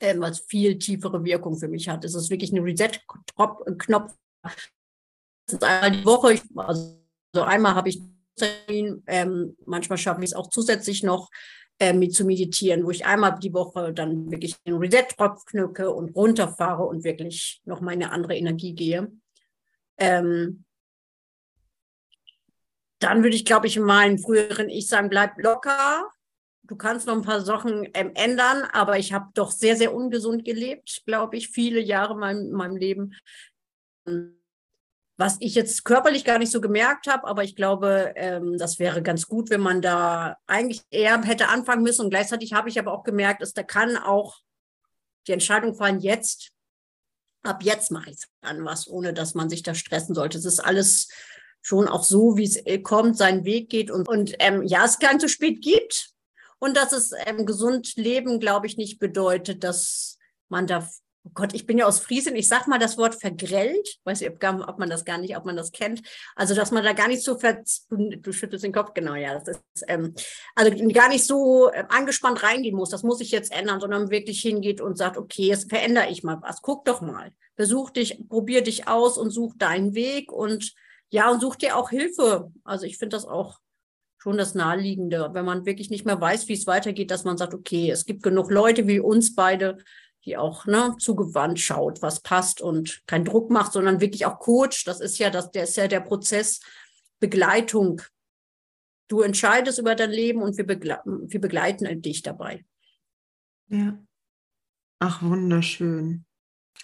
ähm, 0.00 0.20
was 0.20 0.40
viel 0.40 0.78
tiefere 0.78 1.22
Wirkung 1.24 1.56
für 1.56 1.68
mich 1.68 1.88
hat. 1.88 2.04
Es 2.04 2.16
ist 2.16 2.28
wirklich 2.30 2.50
ein 2.50 2.58
Reset-Knopf. 2.58 4.12
Das 4.42 5.54
ist 5.54 5.62
einmal 5.62 5.92
die 5.92 6.04
Woche, 6.04 6.32
ich, 6.32 6.42
also 6.56 6.98
einmal 7.34 7.76
habe 7.76 7.88
ich 7.88 8.02
ähm, 8.68 9.56
manchmal 9.66 9.98
schaffe 9.98 10.22
ich 10.22 10.30
es 10.30 10.34
auch 10.34 10.48
zusätzlich 10.48 11.02
noch 11.02 11.30
ähm, 11.78 12.10
zu 12.10 12.24
meditieren, 12.24 12.84
wo 12.84 12.90
ich 12.90 13.06
einmal 13.06 13.38
die 13.38 13.52
Woche 13.52 13.92
dann 13.92 14.30
wirklich 14.30 14.56
den 14.66 14.76
Reset-Knopf 14.76 15.44
knücke 15.44 15.90
und 15.90 16.16
runterfahre 16.16 16.84
und 16.84 17.04
wirklich 17.04 17.60
noch 17.64 17.80
meine 17.80 18.10
andere 18.10 18.36
Energie 18.36 18.74
gehe. 18.74 19.12
Ähm, 19.98 20.64
dann 23.02 23.22
würde 23.22 23.36
ich, 23.36 23.44
glaube 23.44 23.66
ich, 23.66 23.76
in 23.76 23.84
meinem 23.84 24.18
früheren 24.18 24.68
Ich 24.68 24.88
sagen, 24.88 25.08
bleib 25.08 25.38
locker. 25.38 26.10
Du 26.64 26.76
kannst 26.76 27.06
noch 27.06 27.14
ein 27.14 27.22
paar 27.22 27.40
Sachen 27.40 27.88
ähm, 27.94 28.12
ändern, 28.14 28.62
aber 28.72 28.98
ich 28.98 29.12
habe 29.12 29.30
doch 29.34 29.50
sehr, 29.50 29.76
sehr 29.76 29.92
ungesund 29.94 30.44
gelebt, 30.44 31.02
glaube 31.06 31.36
ich, 31.36 31.48
viele 31.48 31.80
Jahre 31.80 32.14
in 32.14 32.20
meinem, 32.20 32.50
meinem 32.52 32.76
Leben. 32.76 33.14
Was 35.18 35.36
ich 35.40 35.54
jetzt 35.54 35.84
körperlich 35.84 36.24
gar 36.24 36.38
nicht 36.38 36.52
so 36.52 36.60
gemerkt 36.60 37.08
habe, 37.08 37.26
aber 37.26 37.44
ich 37.44 37.56
glaube, 37.56 38.12
ähm, 38.16 38.56
das 38.58 38.78
wäre 38.78 39.02
ganz 39.02 39.26
gut, 39.26 39.50
wenn 39.50 39.60
man 39.60 39.82
da 39.82 40.36
eigentlich 40.46 40.82
eher 40.90 41.20
hätte 41.22 41.48
anfangen 41.48 41.82
müssen. 41.82 42.04
Und 42.04 42.10
gleichzeitig 42.10 42.52
habe 42.52 42.68
ich 42.68 42.78
aber 42.78 42.92
auch 42.92 43.04
gemerkt, 43.04 43.42
dass 43.42 43.52
da 43.52 43.62
kann 43.62 43.96
auch 43.96 44.38
die 45.26 45.32
Entscheidung 45.32 45.74
fallen, 45.74 46.00
jetzt, 46.00 46.52
ab 47.42 47.62
jetzt 47.62 47.90
mache 47.90 48.10
ich 48.10 48.18
an 48.40 48.64
was, 48.64 48.88
ohne 48.88 49.12
dass 49.12 49.34
man 49.34 49.50
sich 49.50 49.62
da 49.62 49.74
stressen 49.74 50.14
sollte. 50.14 50.38
Es 50.38 50.44
ist 50.44 50.60
alles 50.60 51.08
schon 51.62 51.88
auch 51.88 52.04
so, 52.04 52.36
wie 52.36 52.44
es 52.44 52.56
äh, 52.66 52.80
kommt, 52.80 53.16
seinen 53.16 53.44
Weg 53.44 53.70
geht 53.70 53.90
und, 53.90 54.08
und 54.08 54.34
ähm, 54.40 54.62
ja, 54.64 54.84
es 54.84 54.98
kein 54.98 55.20
zu 55.20 55.28
spät 55.28 55.62
gibt. 55.62 56.10
Und 56.58 56.76
dass 56.76 56.92
es 56.92 57.12
ähm, 57.26 57.46
gesund 57.46 57.96
leben, 57.96 58.38
glaube 58.38 58.66
ich, 58.66 58.76
nicht 58.76 59.00
bedeutet, 59.00 59.64
dass 59.64 60.18
man 60.48 60.66
da 60.66 60.88
oh 61.24 61.30
Gott, 61.34 61.54
ich 61.54 61.66
bin 61.66 61.78
ja 61.78 61.86
aus 61.86 62.00
Friesen, 62.00 62.34
ich 62.36 62.48
sag 62.48 62.66
mal 62.66 62.78
das 62.78 62.98
Wort 62.98 63.14
vergrellt, 63.14 63.98
weiß 64.04 64.20
nicht, 64.20 64.30
ob, 64.30 64.78
man 64.78 64.90
das 64.90 65.04
gar 65.04 65.18
nicht, 65.18 65.36
ob 65.36 65.44
man 65.44 65.56
das 65.56 65.72
kennt. 65.72 66.02
Also, 66.34 66.54
dass 66.54 66.70
man 66.70 66.84
da 66.84 66.92
gar 66.92 67.08
nicht 67.08 67.22
so, 67.22 67.38
ver 67.38 67.62
du, 67.90 68.16
du 68.16 68.32
schüttelst 68.32 68.64
den 68.64 68.72
Kopf, 68.72 68.92
genau, 68.94 69.14
ja, 69.14 69.38
das 69.38 69.56
ist, 69.74 69.84
ähm, 69.88 70.14
also 70.54 70.70
gar 70.88 71.08
nicht 71.08 71.24
so 71.24 71.70
äh, 71.70 71.84
angespannt 71.88 72.42
reingehen 72.42 72.76
muss, 72.76 72.90
das 72.90 73.02
muss 73.02 73.20
ich 73.20 73.30
jetzt 73.30 73.52
ändern, 73.52 73.80
sondern 73.80 74.10
wirklich 74.10 74.40
hingeht 74.40 74.80
und 74.80 74.98
sagt, 74.98 75.16
okay, 75.16 75.46
jetzt 75.46 75.68
verändere 75.68 76.10
ich 76.10 76.22
mal 76.22 76.38
was, 76.42 76.62
guck 76.62 76.84
doch 76.84 77.00
mal, 77.00 77.32
versuch 77.54 77.90
dich, 77.90 78.24
probier 78.28 78.62
dich 78.62 78.88
aus 78.88 79.16
und 79.16 79.30
such 79.30 79.54
deinen 79.56 79.94
Weg 79.94 80.32
und 80.32 80.74
ja, 81.12 81.30
und 81.30 81.40
such 81.40 81.56
dir 81.56 81.76
auch 81.76 81.90
Hilfe. 81.90 82.50
Also, 82.64 82.86
ich 82.86 82.96
finde 82.96 83.16
das 83.16 83.26
auch 83.26 83.60
schon 84.18 84.38
das 84.38 84.54
Naheliegende, 84.54 85.30
wenn 85.32 85.44
man 85.44 85.66
wirklich 85.66 85.90
nicht 85.90 86.06
mehr 86.06 86.18
weiß, 86.18 86.48
wie 86.48 86.54
es 86.54 86.66
weitergeht, 86.66 87.10
dass 87.10 87.24
man 87.24 87.36
sagt, 87.36 87.52
okay, 87.52 87.90
es 87.90 88.06
gibt 88.06 88.22
genug 88.22 88.50
Leute 88.50 88.86
wie 88.86 88.98
uns 88.98 89.34
beide, 89.34 89.76
die 90.24 90.38
auch 90.38 90.64
ne, 90.64 90.94
zugewandt 90.98 91.60
schaut, 91.60 92.00
was 92.00 92.20
passt 92.20 92.62
und 92.62 93.02
keinen 93.06 93.26
Druck 93.26 93.50
macht, 93.50 93.72
sondern 93.72 94.00
wirklich 94.00 94.24
auch 94.24 94.38
Coach. 94.38 94.84
Das 94.84 95.00
ist 95.00 95.18
ja 95.18 95.28
das, 95.28 95.50
der 95.50 95.64
ist 95.64 95.76
ja 95.76 95.86
der 95.86 96.00
Prozess 96.00 96.60
Begleitung. 97.20 98.00
Du 99.08 99.20
entscheidest 99.20 99.78
über 99.78 99.94
dein 99.94 100.12
Leben 100.12 100.40
und 100.40 100.56
wir, 100.56 100.66
begle 100.66 101.00
wir 101.04 101.40
begleiten 101.40 102.00
dich 102.00 102.22
dabei. 102.22 102.64
Ja. 103.68 103.98
Ach, 104.98 105.22
wunderschön. 105.22 106.24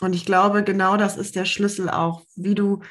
Und 0.00 0.12
ich 0.12 0.26
glaube, 0.26 0.64
genau 0.64 0.98
das 0.98 1.16
ist 1.16 1.34
der 1.34 1.46
Schlüssel 1.46 1.88
auch, 1.88 2.24
wie 2.34 2.54
du 2.54 2.82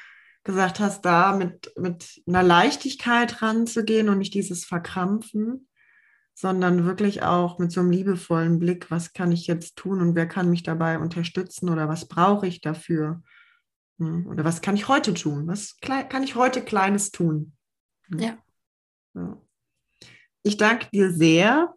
gesagt 0.48 0.80
hast, 0.80 1.06
da 1.06 1.36
mit, 1.36 1.72
mit 1.78 2.24
einer 2.28 2.42
Leichtigkeit 2.42 3.44
ranzugehen 3.44 4.10
und 4.10 4.18
nicht 4.18 4.34
dieses 4.34 4.66
Verkrampfen 4.66 5.68
sondern 6.40 6.86
wirklich 6.86 7.24
auch 7.24 7.58
mit 7.58 7.72
so 7.72 7.80
einem 7.80 7.90
liebevollen 7.90 8.60
Blick, 8.60 8.92
was 8.92 9.14
kann 9.14 9.32
ich 9.32 9.48
jetzt 9.48 9.76
tun 9.76 10.02
und 10.02 10.14
wer 10.14 10.28
kann 10.28 10.52
mich 10.52 10.62
dabei 10.62 11.00
unterstützen 11.00 11.68
oder 11.68 11.90
was 11.90 12.08
brauche 12.08 12.46
ich 12.46 12.62
dafür? 12.62 13.24
Hm, 13.98 14.28
oder 14.28 14.46
was 14.46 14.62
kann 14.62 14.76
ich 14.76 14.88
heute 14.88 15.16
tun? 15.16 15.48
Was 15.48 15.78
kann 15.82 16.22
ich 16.22 16.36
heute 16.36 16.64
Kleines 16.64 17.10
tun? 17.10 17.54
Hm. 18.10 18.20
Ja. 18.20 18.38
ja. 19.16 19.42
Ich 20.44 20.58
danke 20.58 20.88
dir 20.94 21.12
sehr 21.12 21.74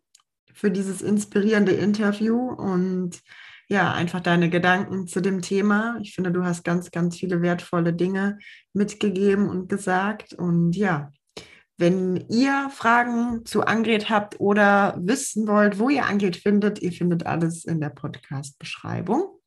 für 0.53 0.71
dieses 0.71 1.01
inspirierende 1.01 1.73
Interview 1.73 2.51
und 2.51 3.23
ja, 3.71 3.93
einfach 3.93 4.19
deine 4.19 4.51
Gedanken 4.51 5.07
zu 5.07 5.21
dem 5.21 5.43
Thema. 5.43 5.97
Ich 6.03 6.13
finde, 6.15 6.33
du 6.33 6.45
hast 6.45 6.65
ganz, 6.65 6.91
ganz 6.91 7.17
viele 7.17 7.41
wertvolle 7.41 7.93
Dinge 7.93 8.41
mitgegeben 8.73 9.49
und 9.49 9.69
gesagt. 9.69 10.35
Und 10.35 10.75
ja, 10.75 11.13
wenn 11.79 12.17
ihr 12.29 12.69
Fragen 12.75 13.47
zu 13.47 13.63
Angret 13.63 14.11
habt 14.11 14.41
oder 14.41 14.99
wissen 15.01 15.47
wollt, 15.47 15.79
wo 15.79 15.89
ihr 15.89 16.05
Angret 16.07 16.37
findet, 16.37 16.83
ihr 16.83 16.91
findet 16.91 17.27
alles 17.27 17.65
in 17.65 17.81
der 17.81 17.91
Podcast-Beschreibung. 17.91 19.39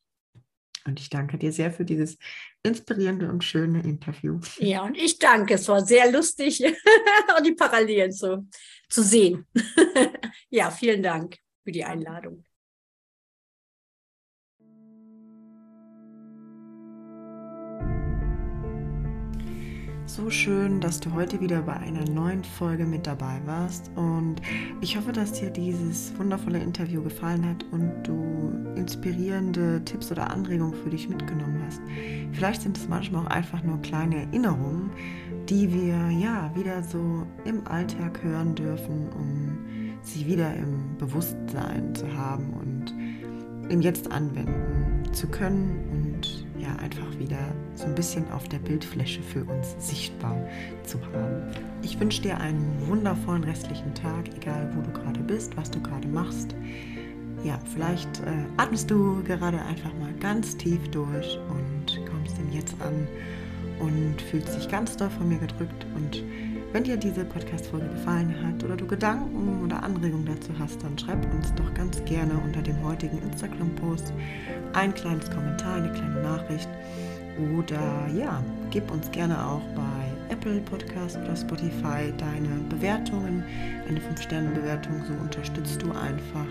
Und 0.85 1.01
ich 1.01 1.09
danke 1.09 1.37
dir 1.37 1.51
sehr 1.51 1.71
für 1.73 1.83
dieses 1.83 2.17
inspirierende 2.63 3.29
und 3.29 3.43
schöne 3.43 3.83
Interview. 3.83 4.39
Ja, 4.57 4.83
und 4.83 4.95
ich 4.95 5.19
danke. 5.19 5.55
Es 5.55 5.67
war 5.67 5.85
sehr 5.85 6.09
lustig, 6.09 6.59
die 7.45 7.55
Parallelen 7.55 8.13
zu, 8.13 8.47
zu 8.87 9.03
sehen. 9.03 9.47
ja, 10.49 10.71
vielen 10.71 11.03
Dank 11.03 11.39
für 11.65 11.73
die 11.73 11.83
Einladung. 11.83 12.45
So 20.05 20.29
schön, 20.29 20.81
dass 20.81 20.99
du 20.99 21.13
heute 21.13 21.39
wieder 21.39 21.61
bei 21.61 21.73
einer 21.73 22.03
neuen 22.05 22.43
Folge 22.43 22.85
mit 22.85 23.07
dabei 23.07 23.39
warst 23.45 23.89
und 23.95 24.35
ich 24.81 24.97
hoffe, 24.97 25.13
dass 25.13 25.31
dir 25.31 25.49
dieses 25.49 26.15
wundervolle 26.17 26.59
Interview 26.59 27.01
gefallen 27.01 27.47
hat 27.47 27.65
und 27.71 28.03
du 28.03 28.51
inspirierende 28.75 29.81
Tipps 29.85 30.11
oder 30.11 30.29
Anregungen 30.29 30.73
für 30.73 30.89
dich 30.89 31.07
mitgenommen 31.07 31.63
hast. 31.65 31.81
Vielleicht 32.33 32.63
sind 32.63 32.77
es 32.77 32.89
manchmal 32.89 33.25
auch 33.25 33.29
einfach 33.29 33.63
nur 33.63 33.81
kleine 33.81 34.27
Erinnerungen, 34.27 34.91
die 35.47 35.73
wir 35.73 36.11
ja 36.11 36.51
wieder 36.53 36.83
so 36.83 37.25
im 37.45 37.65
Alltag 37.65 38.21
hören 38.21 38.55
dürfen, 38.55 39.07
um 39.13 39.57
sie 40.01 40.27
wieder 40.27 40.53
im 40.53 40.97
Bewusstsein 40.97 41.95
zu 41.95 42.05
haben 42.15 42.53
und 42.53 43.71
im 43.71 43.81
Jetzt 43.81 44.11
anwenden 44.11 45.13
zu 45.13 45.27
können 45.27 45.79
und 45.91 46.42
ja 46.63 46.75
einfach 46.77 47.19
wieder 47.19 47.39
so 47.75 47.85
ein 47.85 47.95
bisschen 47.95 48.29
auf 48.31 48.47
der 48.47 48.59
Bildfläche 48.59 49.21
für 49.21 49.43
uns 49.43 49.75
sichtbar 49.79 50.37
zu 50.83 50.99
haben. 51.13 51.51
Ich 51.81 51.99
wünsche 51.99 52.21
dir 52.21 52.39
einen 52.39 52.87
wundervollen 52.87 53.43
restlichen 53.43 53.93
Tag, 53.93 54.29
egal 54.35 54.71
wo 54.75 54.81
du 54.81 54.91
gerade 54.91 55.19
bist, 55.19 55.55
was 55.57 55.69
du 55.69 55.81
gerade 55.81 56.07
machst. 56.07 56.55
Ja, 57.43 57.59
vielleicht 57.73 58.21
äh, 58.21 58.45
atmest 58.57 58.89
du 58.89 59.21
gerade 59.23 59.61
einfach 59.63 59.93
mal 59.99 60.13
ganz 60.19 60.55
tief 60.55 60.79
durch 60.91 61.37
und 61.49 61.99
kommst 62.09 62.37
denn 62.37 62.51
jetzt 62.53 62.75
an 62.81 63.07
und 63.79 64.21
fühlst 64.21 64.55
dich 64.55 64.69
ganz 64.69 64.95
doll 64.95 65.09
von 65.09 65.27
mir 65.27 65.39
gedrückt 65.39 65.85
und 65.95 66.23
wenn 66.73 66.83
dir 66.83 66.97
diese 66.97 67.23
Podcast-Folge 67.23 67.87
gefallen 67.87 68.33
hat 68.43 68.63
oder 68.63 68.75
du 68.75 68.87
Gedanken 68.87 69.63
oder 69.63 69.83
Anregungen 69.83 70.25
dazu 70.25 70.49
hast, 70.57 70.81
dann 70.83 70.97
schreib 70.97 71.23
uns 71.31 71.53
doch 71.53 71.71
ganz 71.75 72.03
gerne 72.05 72.33
unter 72.43 72.63
dem 72.63 72.83
heutigen 72.83 73.21
Instagram-Post 73.21 74.11
ein 74.73 74.91
kleines 74.95 75.29
Kommentar, 75.29 75.75
eine 75.75 75.91
kleine 75.91 76.21
Nachricht. 76.23 76.67
Oder 77.55 78.07
ja, 78.17 78.43
gib 78.71 78.89
uns 78.91 79.09
gerne 79.11 79.39
auch 79.39 79.61
bei 79.75 80.33
Apple 80.33 80.61
Podcast 80.61 81.17
oder 81.17 81.35
Spotify 81.35 82.11
deine 82.17 82.49
Bewertungen, 82.69 83.43
eine 83.87 83.99
5-Sterne-Bewertung. 83.99 84.93
So 85.07 85.13
unterstützt 85.13 85.79
du 85.79 85.91
einfach 85.91 86.47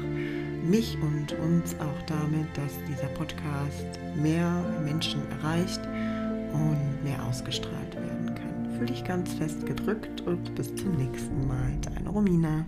mich 0.62 0.96
und 1.02 1.32
uns 1.40 1.74
auch 1.80 2.02
damit, 2.06 2.46
dass 2.54 2.78
dieser 2.88 3.08
Podcast 3.14 3.98
mehr 4.14 4.64
Menschen 4.84 5.20
erreicht 5.40 5.80
und 6.52 7.02
mehr 7.02 7.24
ausgestrahlt. 7.28 7.91
Fühl 8.82 8.88
dich 8.88 9.04
ganz 9.04 9.32
fest 9.34 9.64
gedrückt 9.64 10.22
und 10.22 10.56
bis 10.56 10.74
zum 10.74 10.90
nächsten 10.96 11.46
Mal. 11.46 11.78
Deine 11.82 12.08
Romina. 12.08 12.66